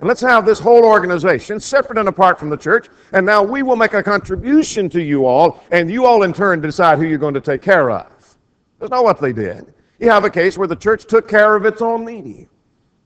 [0.00, 2.88] And let's have this whole organization separate and apart from the church.
[3.14, 6.60] And now we will make a contribution to you all, and you all in turn
[6.60, 8.06] decide who you're going to take care of.
[8.80, 9.72] That's not what they did.
[9.98, 12.48] You have a case where the church took care of its own needy.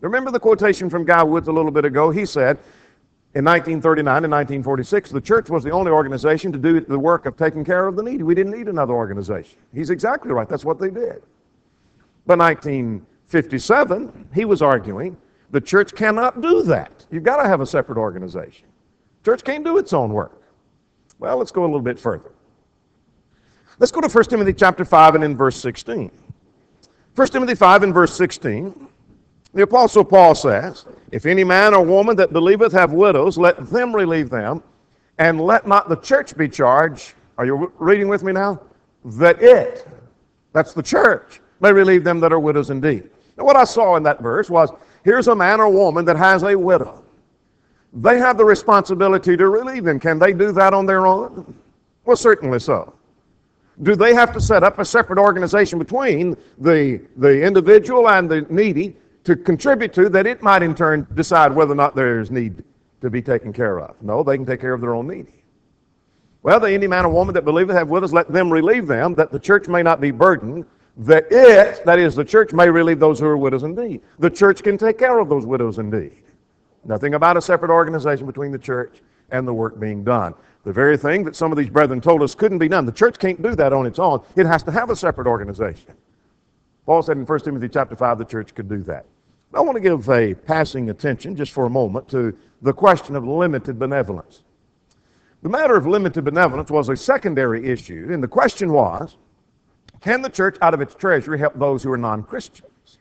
[0.03, 2.11] Remember the quotation from Guy Woods a little bit ago?
[2.11, 2.59] He said,
[3.35, 7.37] in 1939 and 1946, the church was the only organization to do the work of
[7.37, 8.25] taking care of the needy.
[8.25, 9.59] We didn't need another organization.
[9.73, 10.49] He's exactly right.
[10.49, 11.23] That's what they did.
[12.27, 15.17] By 1957, he was arguing
[15.51, 17.07] the church cannot do that.
[17.11, 18.67] You've got to have a separate organization.
[19.25, 20.43] Church can't do its own work.
[21.19, 22.33] Well, let's go a little bit further.
[23.79, 26.11] Let's go to 1 Timothy chapter 5 and in verse 16.
[27.15, 28.89] 1 Timothy 5 and verse 16.
[29.55, 33.95] The Apostle Paul says, If any man or woman that believeth have widows, let them
[33.95, 34.63] relieve them,
[35.19, 37.13] and let not the church be charged.
[37.37, 38.61] Are you reading with me now?
[39.05, 39.87] That it,
[40.53, 43.11] that's the church, may relieve them that are widows indeed.
[43.37, 44.71] Now, what I saw in that verse was
[45.05, 47.05] here's a man or woman that has a widow.
[47.93, 50.01] They have the responsibility to relieve them.
[50.01, 51.55] Can they do that on their own?
[52.07, 52.95] Well, certainly so.
[53.83, 58.43] Do they have to set up a separate organization between the, the individual and the
[58.49, 62.63] needy to contribute to that it might in turn decide whether or not there's need
[63.01, 64.01] to be taken care of.
[64.03, 65.43] No, they can take care of their own needy.
[66.43, 69.31] Well, the any man or woman that believeth have widows, let them relieve them, that
[69.31, 73.21] the church may not be burdened, that it, that is, the church may relieve those
[73.21, 74.03] who are widows indeed.
[74.19, 76.23] The church can take care of those widows indeed.
[76.85, 80.35] Nothing about a separate organization between the church and the work being done.
[80.65, 82.87] The very thing that some of these brethren told us couldn't be done.
[82.87, 84.21] The church can't do that on its own.
[84.37, 85.93] It has to have a separate organization.
[86.87, 89.07] Paul said in 1 Timothy chapter 5 the church could do that.
[89.55, 93.27] I want to give a passing attention just for a moment to the question of
[93.27, 94.43] limited benevolence.
[95.43, 99.17] The matter of limited benevolence was a secondary issue, and the question was
[100.01, 102.99] can the church, out of its treasury, help those who are non Christians?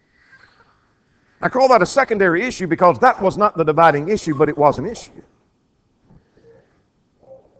[1.41, 4.57] I call that a secondary issue because that was not the dividing issue, but it
[4.57, 5.23] was an issue.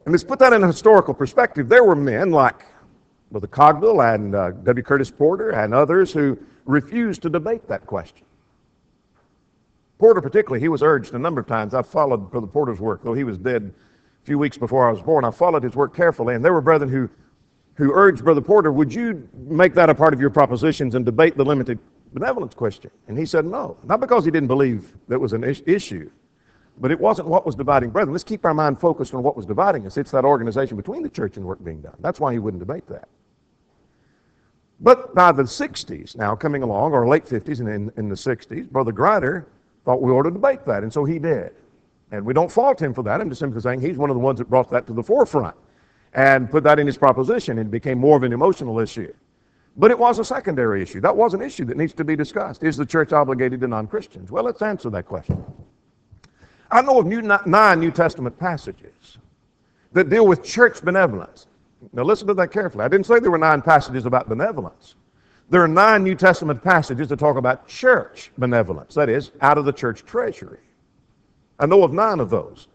[0.06, 1.68] And let's put that in a historical perspective.
[1.68, 2.66] There were men like
[3.32, 4.84] Brother Cogdill and uh, W.
[4.84, 8.26] Curtis Porter and others who refused to debate that question.
[10.02, 11.76] Porter, particularly, he was urged a number of times.
[11.76, 15.00] I followed Brother Porter's work, though he was dead a few weeks before I was
[15.00, 15.24] born.
[15.24, 17.08] I followed his work carefully, and there were brethren who,
[17.76, 21.38] who urged Brother Porter, Would you make that a part of your propositions and debate
[21.38, 21.78] the limited
[22.14, 22.90] benevolence question?
[23.08, 23.78] And he said no.
[23.84, 26.10] Not because he didn't believe that was an is- issue,
[26.80, 28.12] but it wasn't what was dividing brethren.
[28.12, 29.98] Let's keep our mind focused on what was dividing us.
[29.98, 31.98] It's that organization between the church and work being done.
[32.00, 33.08] That's why he wouldn't debate that.
[34.80, 38.68] But by the 60s, now coming along, or late 50s and in, in the 60s,
[38.68, 39.46] Brother Grider
[39.86, 41.52] thought we ought to debate that, and so he did.
[42.12, 43.22] And we don't fault him for that.
[43.22, 45.56] I'm just simply saying he's one of the ones that brought that to the forefront
[46.14, 47.58] and put that in his proposition.
[47.58, 49.14] And it became more of an emotional issue.
[49.78, 51.00] But it was a secondary issue.
[51.00, 52.64] That was an issue that needs to be discussed.
[52.64, 54.30] Is the church obligated to non Christians?
[54.30, 55.44] Well, let's answer that question.
[56.70, 59.18] I know of new, nine New Testament passages
[59.94, 61.48] that deal with church benevolence.
[61.94, 62.84] Now, listen to that carefully.
[62.84, 64.96] I didn't say there were nine passages about benevolence.
[65.52, 69.66] There are nine New Testament passages that talk about church benevolence, that is, out of
[69.66, 70.60] the church treasury.
[71.60, 72.70] I know of nine of those.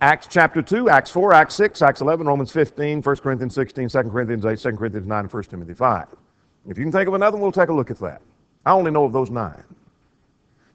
[0.00, 4.02] Acts chapter 2, Acts 4, Acts 6, Acts 11, Romans 15, 1 Corinthians 16, 2
[4.04, 6.06] Corinthians 8, 2 Corinthians 9, 1 Timothy 5.
[6.68, 8.22] If you can think of another one, we'll take a look at that.
[8.64, 9.64] I only know of those nine.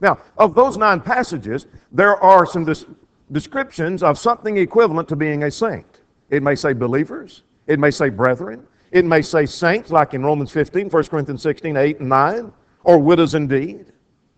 [0.02, 2.86] Now, of those nine passages, there are some des-
[3.32, 6.02] descriptions of something equivalent to being a saint.
[6.30, 10.52] It may say believers, it may say brethren, it may say saints, like in Romans
[10.52, 13.88] 15, 1 Corinthians 16, 8 and 9, or widows indeed.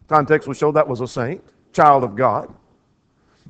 [0.07, 2.53] Context will show that was a saint, child of God.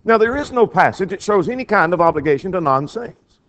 [0.04, 3.40] Now, there is no passage that shows any kind of obligation to non saints,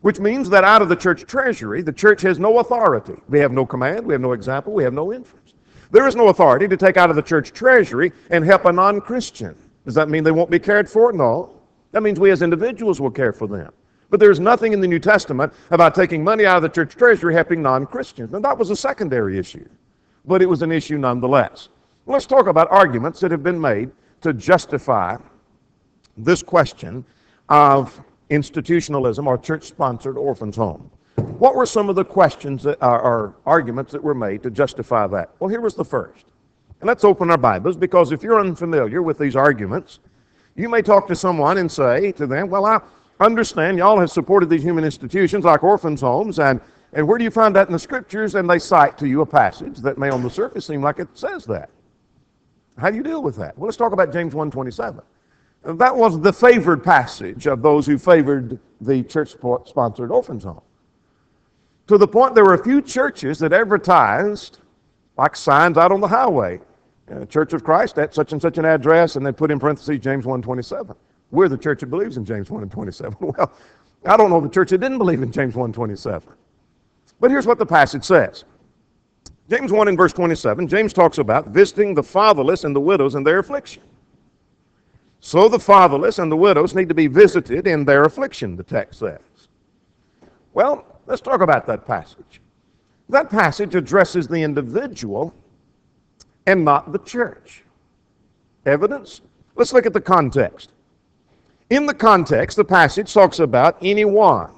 [0.00, 3.14] which means that out of the church treasury, the church has no authority.
[3.28, 5.54] We have no command, we have no example, we have no inference.
[5.90, 9.00] There is no authority to take out of the church treasury and help a non
[9.00, 9.54] Christian.
[9.84, 11.12] Does that mean they won't be cared for?
[11.12, 11.50] No.
[11.90, 13.72] That means we as individuals will care for them.
[14.12, 17.32] But there's nothing in the New Testament about taking money out of the church treasury
[17.32, 18.30] helping non Christians.
[18.30, 19.66] Now, that was a secondary issue,
[20.26, 21.70] but it was an issue nonetheless.
[22.04, 25.16] Let's talk about arguments that have been made to justify
[26.18, 27.06] this question
[27.48, 27.98] of
[28.28, 30.90] institutionalism or church sponsored orphans' home.
[31.16, 35.06] What were some of the questions that, or, or arguments that were made to justify
[35.06, 35.30] that?
[35.38, 36.26] Well, here was the first.
[36.80, 40.00] And let's open our Bibles because if you're unfamiliar with these arguments,
[40.54, 42.78] you may talk to someone and say to them, Well, I
[43.22, 46.60] understand y'all have supported these human institutions like orphans' homes, and,
[46.92, 48.34] and where do you find that in the scriptures?
[48.34, 51.08] And they cite to you a passage that may on the surface seem like it
[51.14, 51.70] says that.
[52.78, 53.56] How do you deal with that?
[53.56, 55.02] Well, let's talk about James 1.27.
[55.64, 60.62] That was the favored passage of those who favored the church-sponsored orphans' home.
[61.88, 64.58] To the point there were a few churches that advertised
[65.16, 66.60] like signs out on the highway.
[67.10, 69.98] Uh, church of Christ at such and such an address, and they put in parentheses
[69.98, 70.96] James 1.27.
[71.32, 73.16] We're the church that believes in James 1 and 27.
[73.20, 73.52] Well,
[74.04, 76.28] I don't know the church that didn't believe in James 1 27.
[77.20, 78.44] But here's what the passage says.
[79.48, 83.22] James 1 in verse 27, James talks about visiting the fatherless and the widows in
[83.22, 83.82] their affliction.
[85.20, 88.98] So the fatherless and the widows need to be visited in their affliction, the text
[88.98, 89.20] says.
[90.52, 92.40] Well, let's talk about that passage.
[93.08, 95.32] That passage addresses the individual
[96.46, 97.62] and not the church.
[98.66, 99.20] Evidence?
[99.54, 100.70] Let's look at the context.
[101.72, 104.50] In the context, the passage talks about anyone.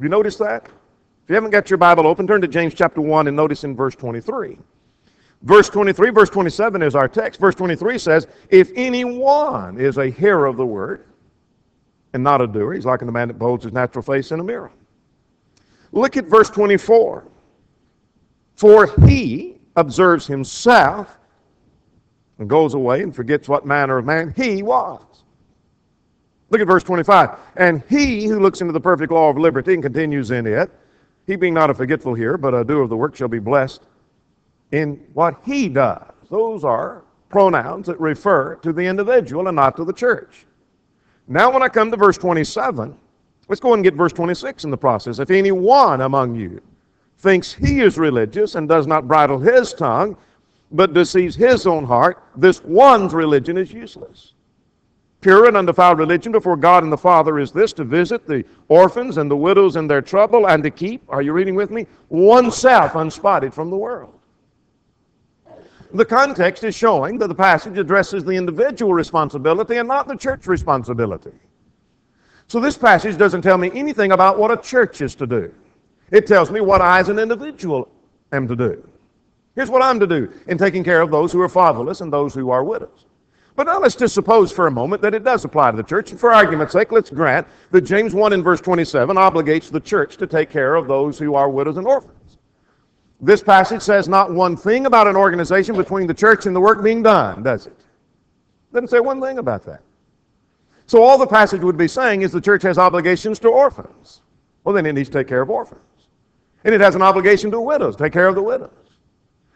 [0.00, 0.64] You notice that?
[0.64, 3.76] If you haven't got your Bible open, turn to James chapter 1 and notice in
[3.76, 4.56] verse 23.
[5.42, 7.38] Verse 23, verse 27 is our text.
[7.38, 11.04] Verse 23 says, If anyone is a hearer of the word
[12.14, 14.44] and not a doer, he's like the man that beholds his natural face in a
[14.44, 14.72] mirror.
[15.92, 17.28] Look at verse 24.
[18.54, 21.18] For he observes himself
[22.38, 25.23] and goes away and forgets what manner of man he was.
[26.50, 27.30] Look at verse 25.
[27.56, 30.70] And he who looks into the perfect law of liberty and continues in it,
[31.26, 33.82] he being not a forgetful here, but a doer of the work, shall be blessed
[34.72, 36.02] in what he does.
[36.30, 40.46] Those are pronouns that refer to the individual and not to the church.
[41.26, 42.96] Now, when I come to verse 27,
[43.48, 45.18] let's go and get verse 26 in the process.
[45.18, 46.60] If any one among you
[47.18, 50.16] thinks he is religious and does not bridle his tongue,
[50.70, 54.34] but deceives his own heart, this one's religion is useless.
[55.24, 59.16] Pure and undefiled religion before God and the Father is this to visit the orphans
[59.16, 61.86] and the widows in their trouble and to keep, are you reading with me?
[62.10, 64.12] Oneself unspotted from the world.
[65.94, 70.46] The context is showing that the passage addresses the individual responsibility and not the church
[70.46, 71.32] responsibility.
[72.46, 75.54] So this passage doesn't tell me anything about what a church is to do.
[76.10, 77.88] It tells me what I, as an individual,
[78.32, 78.86] am to do.
[79.54, 82.34] Here's what I'm to do in taking care of those who are fatherless and those
[82.34, 83.03] who are widows.
[83.56, 86.10] But now let's just suppose for a moment that it does apply to the church.
[86.10, 90.16] And for argument's sake, let's grant that James 1 in verse 27 obligates the church
[90.16, 92.38] to take care of those who are widows and orphans.
[93.20, 96.82] This passage says not one thing about an organization between the church and the work
[96.82, 97.72] being done, does it?
[97.72, 99.82] it doesn't say one thing about that.
[100.86, 104.20] So all the passage would be saying is the church has obligations to orphans.
[104.64, 105.80] Well, then it needs to take care of orphans.
[106.64, 108.70] And it has an obligation to widows, take care of the widows.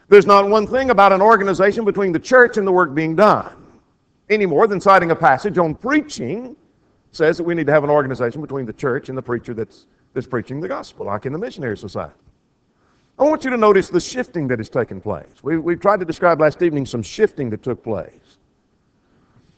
[0.08, 3.52] There's not one thing about an organization between the church and the work being done,
[4.30, 6.56] any more than citing a passage on preaching
[7.12, 9.86] says that we need to have an organization between the church and the preacher that's,
[10.14, 12.14] that's preaching the gospel, like in the missionary society.
[13.18, 15.26] I want you to notice the shifting that has taken place.
[15.42, 18.38] We, we tried to describe last evening some shifting that took place.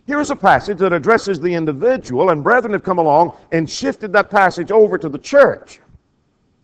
[0.07, 4.13] Here is a passage that addresses the individual, and brethren have come along and shifted
[4.15, 5.81] that passage over to the church.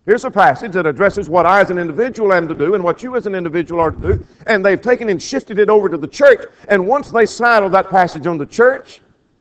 [0.06, 3.02] Here's a passage that addresses what I as an individual am to do and what
[3.02, 4.26] you as an individual are to do.
[4.46, 6.48] And they've taken and shifted it over to the church.
[6.68, 9.00] And once they saddle that passage on the church,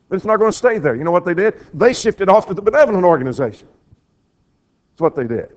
[0.09, 0.95] it's not going to stay there.
[0.95, 1.63] You know what they did?
[1.75, 3.67] They shifted off to the benevolent organization.
[4.93, 5.49] That's what they did.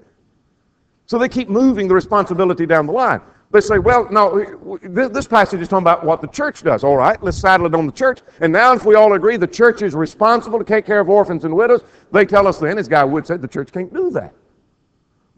[1.07, 3.23] So they keep moving the responsibility down the line.
[3.51, 6.85] They say, well, no, this passage is talking about what the church does.
[6.85, 8.21] All right, let's saddle it on the church.
[8.43, 11.47] And now, if we all agree the church is responsible to take care of orphans
[11.47, 11.81] and widows,
[12.13, 14.35] they tell us then, as Guy Woods said, the church can't do that.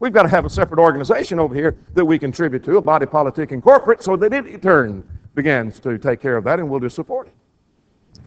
[0.01, 3.05] We've got to have a separate organization over here that we contribute to, a body
[3.05, 6.67] politic and corporate, so that it in turn begins to take care of that and
[6.67, 7.33] we'll just support it.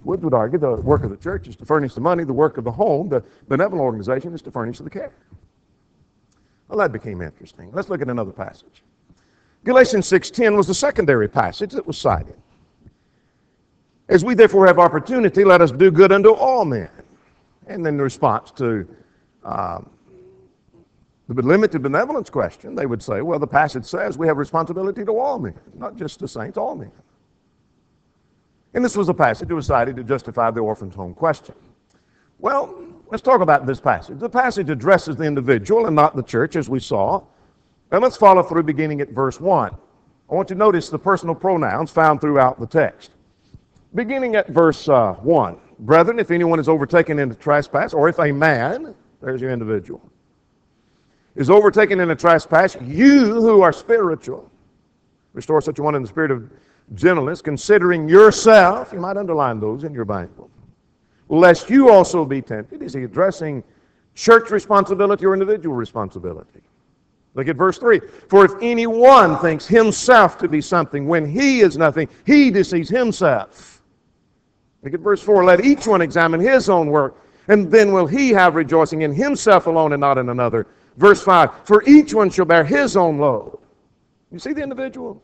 [0.05, 2.59] Woods would argue the work of the church is to furnish the money, the work
[2.59, 5.13] of the home, the benevolent organization is to furnish the care.
[6.69, 7.71] Well, that became interesting.
[7.73, 8.85] Let's look at another passage.
[9.65, 12.37] Galatians 6.10 was the secondary passage that was cited.
[14.09, 16.89] As we therefore have opportunity, let us do good unto all men.
[17.67, 18.87] And then the response to
[19.43, 19.91] um,
[21.29, 25.19] the limited benevolence question, they would say, well, the passage says we have responsibility to
[25.19, 26.93] all men, not just the saints, all men.
[28.75, 31.55] And this was a passage that was cited to justify the orphan's home question.
[32.41, 32.75] Well,
[33.11, 34.19] let's talk about this passage.
[34.19, 37.23] The passage addresses the individual and not the church, as we saw.
[37.91, 39.71] And let's follow through beginning at verse 1.
[40.31, 43.13] I want you to notice the personal pronouns found throughout the text.
[43.95, 45.57] Beginning at verse uh, 1.
[45.81, 50.03] Brethren, if anyone is overtaken in a trespass, or if a man, there's your individual,
[51.37, 54.51] is overtaken in a trespass, you who are spiritual,
[55.33, 56.51] restore such a one in the spirit of
[56.95, 60.51] gentleness, considering yourself, you might underline those in your Bible,
[61.29, 62.83] lest you also be tempted.
[62.83, 63.65] Is he addressing
[64.15, 66.61] church responsibility or individual responsibility?
[67.35, 68.01] Look at verse 3.
[68.29, 73.83] For if anyone thinks himself to be something when he is nothing, he deceives himself.
[74.85, 75.45] Look at verse 4.
[75.45, 77.17] Let each one examine his own work,
[77.49, 80.69] and then will he have rejoicing in himself alone and not in another.
[80.97, 81.67] Verse 5.
[81.67, 83.59] For each one shall bear his own load.
[84.31, 85.21] You see the individual?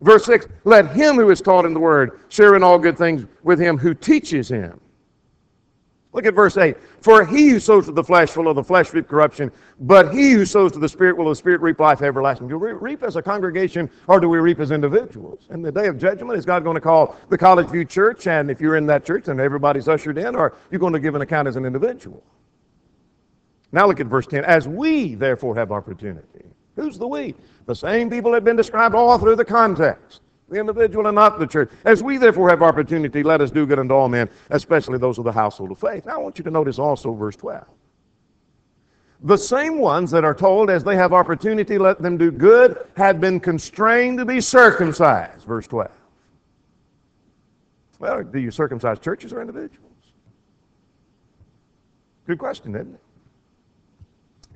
[0.00, 3.26] Verse 6 Let him who is taught in the word share in all good things
[3.42, 4.80] with him who teaches him.
[6.12, 6.76] Look at verse 8.
[7.02, 10.32] For he who sows to the flesh will of the flesh reap corruption, but he
[10.32, 12.48] who sows to the Spirit will of the Spirit reap life everlasting.
[12.48, 15.46] Do we reap as a congregation or do we reap as individuals?
[15.50, 18.50] In the day of judgment, is God going to call the College View Church, and
[18.50, 21.20] if you're in that church, then everybody's ushered in, or you're going to give an
[21.20, 22.24] account as an individual?
[23.76, 24.42] Now look at verse 10.
[24.46, 26.46] As we, therefore, have opportunity.
[26.76, 27.34] Who's the we?
[27.66, 31.46] The same people have been described all through the context the individual and not the
[31.46, 31.70] church.
[31.84, 35.24] As we therefore have opportunity, let us do good unto all men, especially those of
[35.24, 36.06] the household of faith.
[36.06, 37.64] Now I want you to notice also verse 12.
[39.22, 43.20] The same ones that are told as they have opportunity, let them do good, have
[43.20, 45.44] been constrained to be circumcised.
[45.44, 45.90] Verse 12.
[47.98, 49.82] Well, do you circumcise churches or individuals?
[52.26, 53.00] Good question, isn't it?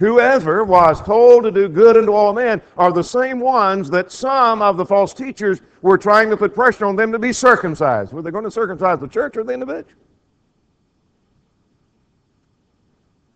[0.00, 4.62] Whoever was told to do good unto all men are the same ones that some
[4.62, 8.14] of the false teachers were trying to put pressure on them to be circumcised.
[8.14, 9.92] Were they going to circumcise the church or the individual?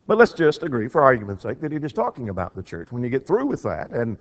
[0.07, 2.91] But let's just agree, for argument's sake, that it is talking about the church.
[2.91, 4.17] When you get through with that and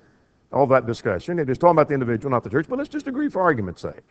[0.52, 2.66] all that discussion, it is talking about the individual, not the church.
[2.68, 4.04] But let's just agree, for argument's sake,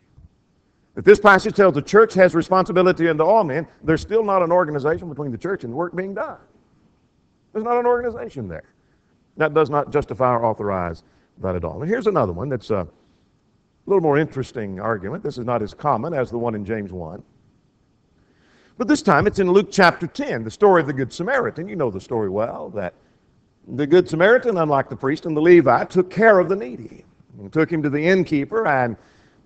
[0.95, 3.67] that this passage tells the church has responsibility unto all men.
[3.83, 6.39] There's still not an organization between the church and the work being done.
[7.53, 8.73] There's not an organization there.
[9.37, 11.03] That does not justify or authorize
[11.39, 11.81] that at all.
[11.81, 12.87] And here's another one that's uh, a
[13.85, 15.23] little more interesting argument.
[15.23, 17.23] This is not as common as the one in James 1.
[18.77, 21.67] But this time it's in Luke chapter 10, the story of the Good Samaritan.
[21.67, 22.95] You know the story well, that
[23.67, 27.05] the Good Samaritan, unlike the priest and the Levite, took care of the needy
[27.39, 28.65] and took him to the innkeeper.
[28.67, 28.97] And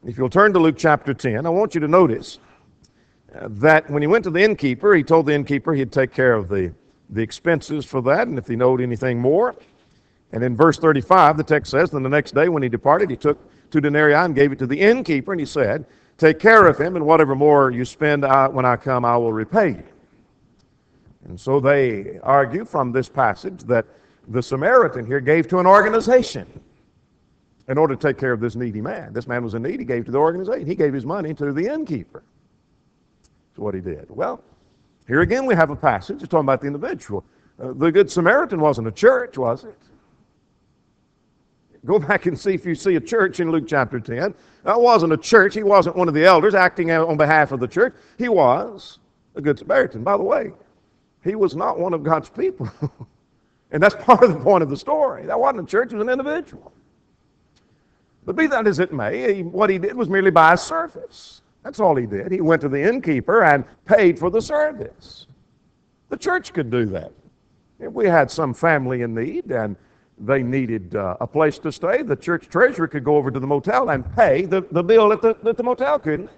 [0.06, 2.40] if you'll turn to Luke chapter 10, I want you to notice
[3.36, 6.34] uh, that when he went to the innkeeper, he told the innkeeper he'd take care
[6.34, 6.74] of the
[7.10, 9.56] the expenses for that, and if he owed anything more.
[10.34, 13.16] And in verse 35, the text says, Then the next day when he departed, he
[13.16, 13.40] took
[13.72, 15.86] two denarii and gave it to the innkeeper, and he said,
[16.18, 19.34] Take care of him, and whatever more you spend I, when I come, I will
[19.34, 19.84] repay you.
[21.26, 23.86] And so they argue from this passage that
[24.30, 26.48] the Samaritan here gave to an organization
[27.68, 29.14] in order to take care of this needy man.
[29.14, 30.66] This man was in need, he gave to the organization.
[30.66, 32.24] He gave his money to the innkeeper.
[33.50, 34.06] That's what he did.
[34.10, 34.42] Well,
[35.08, 37.24] here again, we have a passage talking about the individual.
[37.62, 39.78] Uh, the Good Samaritan wasn't a church, was it?
[41.86, 44.34] Go back and see if you see a church in Luke chapter 10.
[44.64, 45.54] That wasn't a church.
[45.54, 47.96] He wasn't one of the elders acting on behalf of the church.
[48.18, 49.00] He was
[49.36, 50.04] a Good Samaritan.
[50.04, 50.52] By the way,
[51.24, 52.70] he was not one of God's people.
[53.72, 55.26] and that's part of the point of the story.
[55.26, 56.74] That wasn't a church, it was an individual.
[58.26, 61.42] But be that as it may, what he did was merely by a service.
[61.64, 62.32] That's all he did.
[62.32, 65.28] He went to the innkeeper and paid for the service.
[66.10, 67.12] The church could do that.
[67.80, 69.76] If we had some family in need and
[70.20, 73.46] they needed uh, a place to stay, the church treasurer could go over to the
[73.46, 76.30] motel and pay the, the bill that the, at the motel, couldn't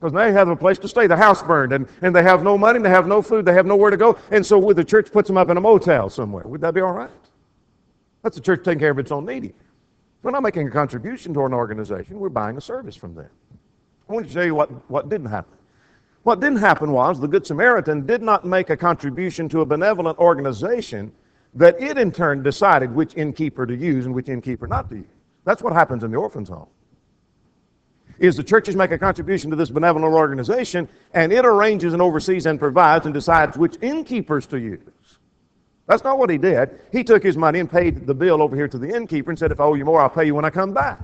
[0.00, 1.06] Because they have a place to stay.
[1.06, 3.66] The house burned, and, and they have no money, they have no food, they have
[3.66, 4.18] nowhere to go.
[4.30, 6.44] And so the church puts them up in a motel somewhere.
[6.44, 7.10] Would that be all right?
[8.22, 9.54] That's the church taking care of its own needy.
[10.22, 13.30] We're not making a contribution to an organization, we're buying a service from them.
[14.08, 15.58] I want to show you what, what didn't happen.
[16.22, 20.18] What didn't happen was the Good Samaritan did not make a contribution to a benevolent
[20.18, 21.12] organization
[21.54, 25.06] that it in turn decided which innkeeper to use and which innkeeper not to use.
[25.44, 26.68] That's what happens in the orphan's home.
[28.18, 32.46] Is the churches make a contribution to this benevolent organization and it arranges and oversees
[32.46, 34.80] and provides and decides which innkeepers to use.
[35.86, 36.80] That's not what he did.
[36.92, 39.52] He took his money and paid the bill over here to the innkeeper and said,
[39.52, 40.98] if I owe you more, I'll pay you when I come back.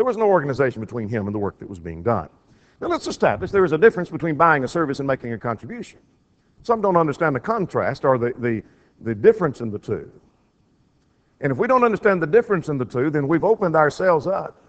[0.00, 2.30] There was no organization between him and the work that was being done.
[2.80, 5.98] Now let's establish there is a difference between buying a service and making a contribution.
[6.62, 8.62] Some don't understand the contrast or the, the,
[9.02, 10.10] the difference in the two.
[11.42, 14.64] And if we don't understand the difference in the two, then we've opened ourselves up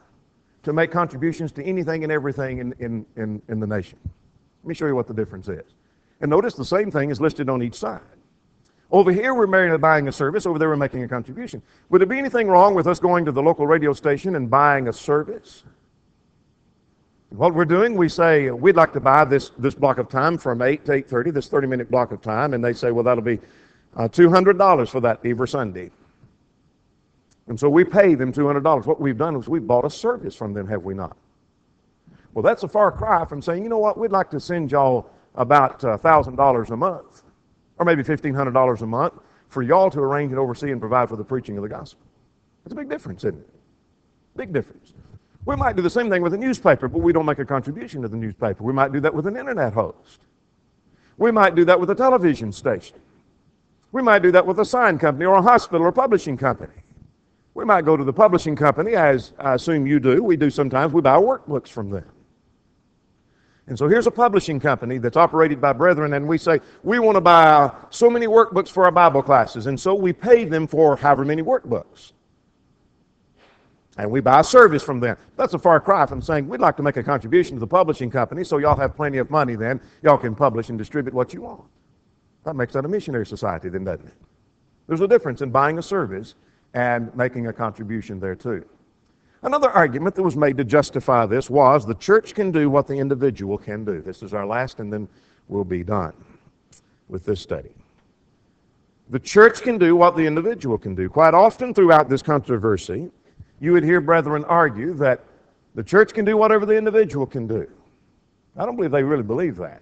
[0.64, 4.00] to make contributions to anything and everything in, in, in, in the nation.
[4.04, 5.76] Let me show you what the difference is.
[6.20, 8.02] And notice the same thing is listed on each side.
[8.92, 10.46] Over here, we're married buying a service.
[10.46, 11.62] Over there, we're making a contribution.
[11.90, 14.90] Would there be anything wrong with us going to the local radio station and buying
[14.90, 15.64] a service?
[17.30, 20.62] What we're doing, we say, we'd like to buy this, this block of time from
[20.62, 23.40] 8 to 8.30, this 30-minute block of time, and they say, well, that'll be
[23.96, 25.90] uh, $200 for that Eber Sunday.
[27.48, 28.86] And so we pay them $200.
[28.86, 31.16] What we've done is we've bought a service from them, have we not?
[32.34, 35.10] Well, that's a far cry from saying, you know what, we'd like to send y'all
[35.36, 37.24] about uh, $1,000 a month,
[37.82, 39.14] or maybe $1,500 a month,
[39.50, 42.06] for y'all to arrange and oversee and provide for the preaching of the gospel.
[42.64, 43.50] It's a big difference, isn't it?
[44.38, 44.94] Big difference.
[45.46, 48.04] We might do the same thing with a newspaper, but we don't make a contribution
[48.04, 48.64] to the newspaper.
[48.64, 50.20] We might do that with an internet host.
[51.18, 53.00] We might do that with a television station.
[53.92, 56.76] We might do that with a sign company or a hospital or publishing company.
[57.56, 60.22] We might go to the publishing company, as I assume you do.
[60.22, 60.94] We do sometimes.
[60.94, 62.06] We buy workbooks from them.
[63.68, 67.16] And so here's a publishing company that's operated by brethren, and we say, we want
[67.16, 69.68] to buy so many workbooks for our Bible classes.
[69.68, 72.12] And so we pay them for however many workbooks.
[73.98, 75.16] And we buy a service from them.
[75.38, 78.10] That's a far cry from saying, we'd like to make a contribution to the publishing
[78.10, 79.80] company so y'all have plenty of money then.
[80.02, 81.64] Y'all can publish and distribute what you want.
[82.44, 84.14] That makes that a missionary society then, doesn't it?
[84.88, 86.36] There's a difference in buying a service
[86.74, 88.66] and making a contribution there too.
[89.44, 92.94] Another argument that was made to justify this was the church can do what the
[92.94, 94.02] individual can do.
[94.02, 95.08] This is our last, and then
[95.48, 96.14] we'll be done
[97.10, 97.72] with this study.
[99.10, 101.10] The church can do what the individual can do.
[101.10, 103.10] Quite often throughout this controversy,
[103.60, 105.22] you would hear brethren argue that
[105.76, 107.68] the church can do whatever the individual can do.
[108.58, 109.82] I don't believe they really believe that.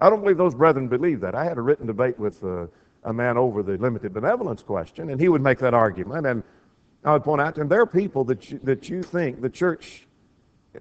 [0.00, 1.34] I don't believe those brethren believe that.
[1.34, 2.66] I had a written debate with uh,
[3.04, 6.26] a man over the limited benevolence question, and he would make that argument.
[6.26, 6.42] And
[7.06, 9.48] I would point out to him, there are people that you, that you think the
[9.48, 10.08] church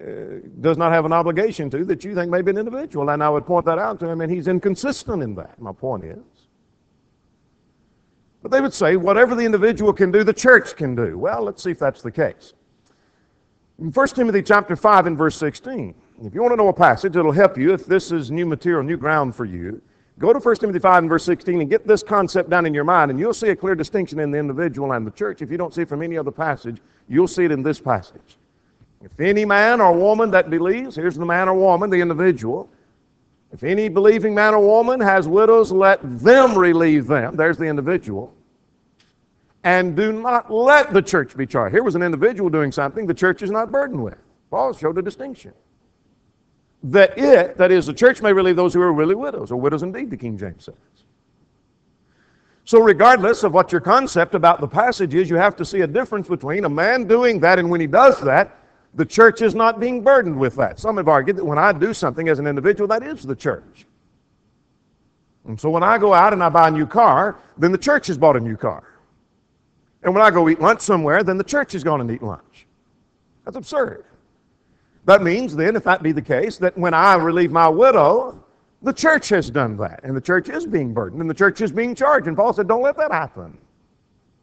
[0.01, 0.05] uh,
[0.59, 3.11] does not have an obligation to that you think may be an individual.
[3.11, 5.61] And I would point that out to him, and he's inconsistent in that.
[5.61, 6.17] My point is.
[8.41, 11.17] But they would say, whatever the individual can do, the church can do.
[11.17, 12.53] Well, let's see if that's the case.
[13.79, 17.15] In 1 Timothy chapter 5 and verse 16, if you want to know a passage,
[17.15, 19.81] it'll help you if this is new material, new ground for you.
[20.17, 22.85] Go to 1 Timothy 5 and verse 16 and get this concept down in your
[22.85, 25.41] mind, and you'll see a clear distinction in the individual and the church.
[25.41, 26.77] If you don't see it from any other passage,
[27.09, 28.37] you'll see it in this passage.
[29.01, 32.69] If any man or woman that believes, here's the man or woman, the individual.
[33.51, 37.35] If any believing man or woman has widows, let them relieve them.
[37.35, 38.33] There's the individual.
[39.65, 41.73] And do not let the church be charged.
[41.73, 44.17] Here was an individual doing something the church is not burdened with.
[44.49, 45.53] Paul showed a distinction
[46.91, 49.83] that it, that is, the church may relieve those who are really widows, or widows
[49.83, 50.75] indeed, the King James says.
[52.63, 55.87] So, regardless of what your concept about the passage is, you have to see a
[55.87, 58.57] difference between a man doing that and when he does that,
[58.95, 60.79] the church is not being burdened with that.
[60.79, 63.85] Some have argued that when I do something as an individual, that is the church.
[65.47, 68.07] And so when I go out and I buy a new car, then the church
[68.07, 68.83] has bought a new car.
[70.01, 72.65] And when I go eat lunch somewhere, then the church is going to eat lunch.
[73.43, 74.05] That's absurd.
[75.05, 78.43] That means then, if that be the case, that when I relieve my widow,
[78.81, 81.71] the church has done that, and the church is being burdened, and the church is
[81.71, 82.27] being charged.
[82.27, 83.57] And Paul said, don't let that happen.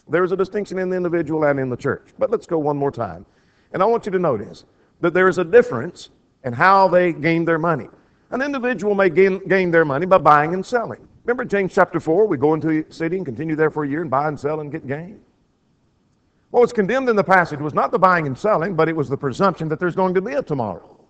[0.08, 2.08] There's a distinction in the individual and in the church.
[2.18, 3.24] But let's go one more time.
[3.72, 4.64] And I want you to notice
[5.00, 6.10] that there is a difference
[6.44, 7.88] in how they gain their money.
[8.30, 11.06] An individual may gain, gain their money by buying and selling.
[11.24, 12.26] Remember James chapter 4?
[12.26, 14.60] We go into a city and continue there for a year and buy and sell
[14.60, 15.20] and get gain.
[16.52, 19.08] What was condemned in the passage was not the buying and selling, but it was
[19.08, 21.00] the presumption that there's going to be a tomorrow.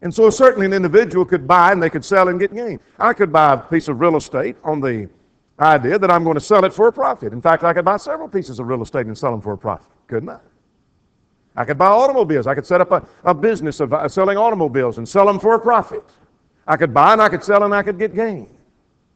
[0.00, 2.78] And so certainly an individual could buy and they could sell and get gain.
[3.00, 5.08] I could buy a piece of real estate on the
[5.58, 7.32] idea that I'm going to sell it for a profit.
[7.32, 9.58] In fact, I could buy several pieces of real estate and sell them for a
[9.58, 10.38] profit, couldn't I?
[11.56, 12.46] I could buy automobiles.
[12.46, 15.54] I could set up a, a business of uh, selling automobiles and sell them for
[15.54, 16.04] a profit.
[16.68, 18.48] I could buy and I could sell and I could get gain.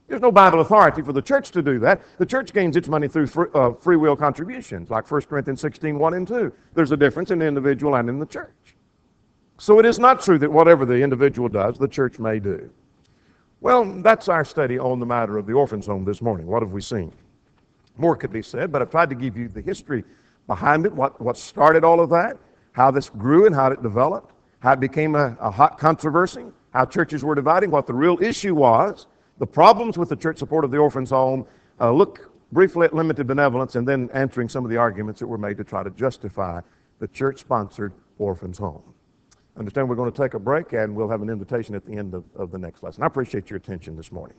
[0.08, 2.00] There's no Bible authority for the church to do that.
[2.18, 5.98] The church gains its money through free, uh, free will contributions, like 1 Corinthians 16,
[5.98, 6.52] 1 and 2.
[6.74, 8.76] There's a difference in the individual and in the church.
[9.58, 12.70] So it is not true that whatever the individual does, the church may do.
[13.60, 16.46] Well, that's our study on the matter of the orphans' home this morning.
[16.46, 17.12] What have we seen?
[17.96, 20.04] More could be said, but I've tried to give you the history
[20.46, 22.36] behind it, what, what started all of that,
[22.72, 26.84] how this grew and how it developed, how it became a, a hot controversy, how
[26.84, 29.06] churches were dividing, what the real issue was,
[29.38, 31.46] the problems with the church support of the orphans' home,
[31.80, 35.38] uh, look briefly at limited benevolence, and then answering some of the arguments that were
[35.38, 36.60] made to try to justify
[37.00, 38.82] the church sponsored orphans' home.
[39.58, 42.14] Understand we're going to take a break and we'll have an invitation at the end
[42.14, 43.02] of, of the next lesson.
[43.02, 44.36] I appreciate your attention this morning.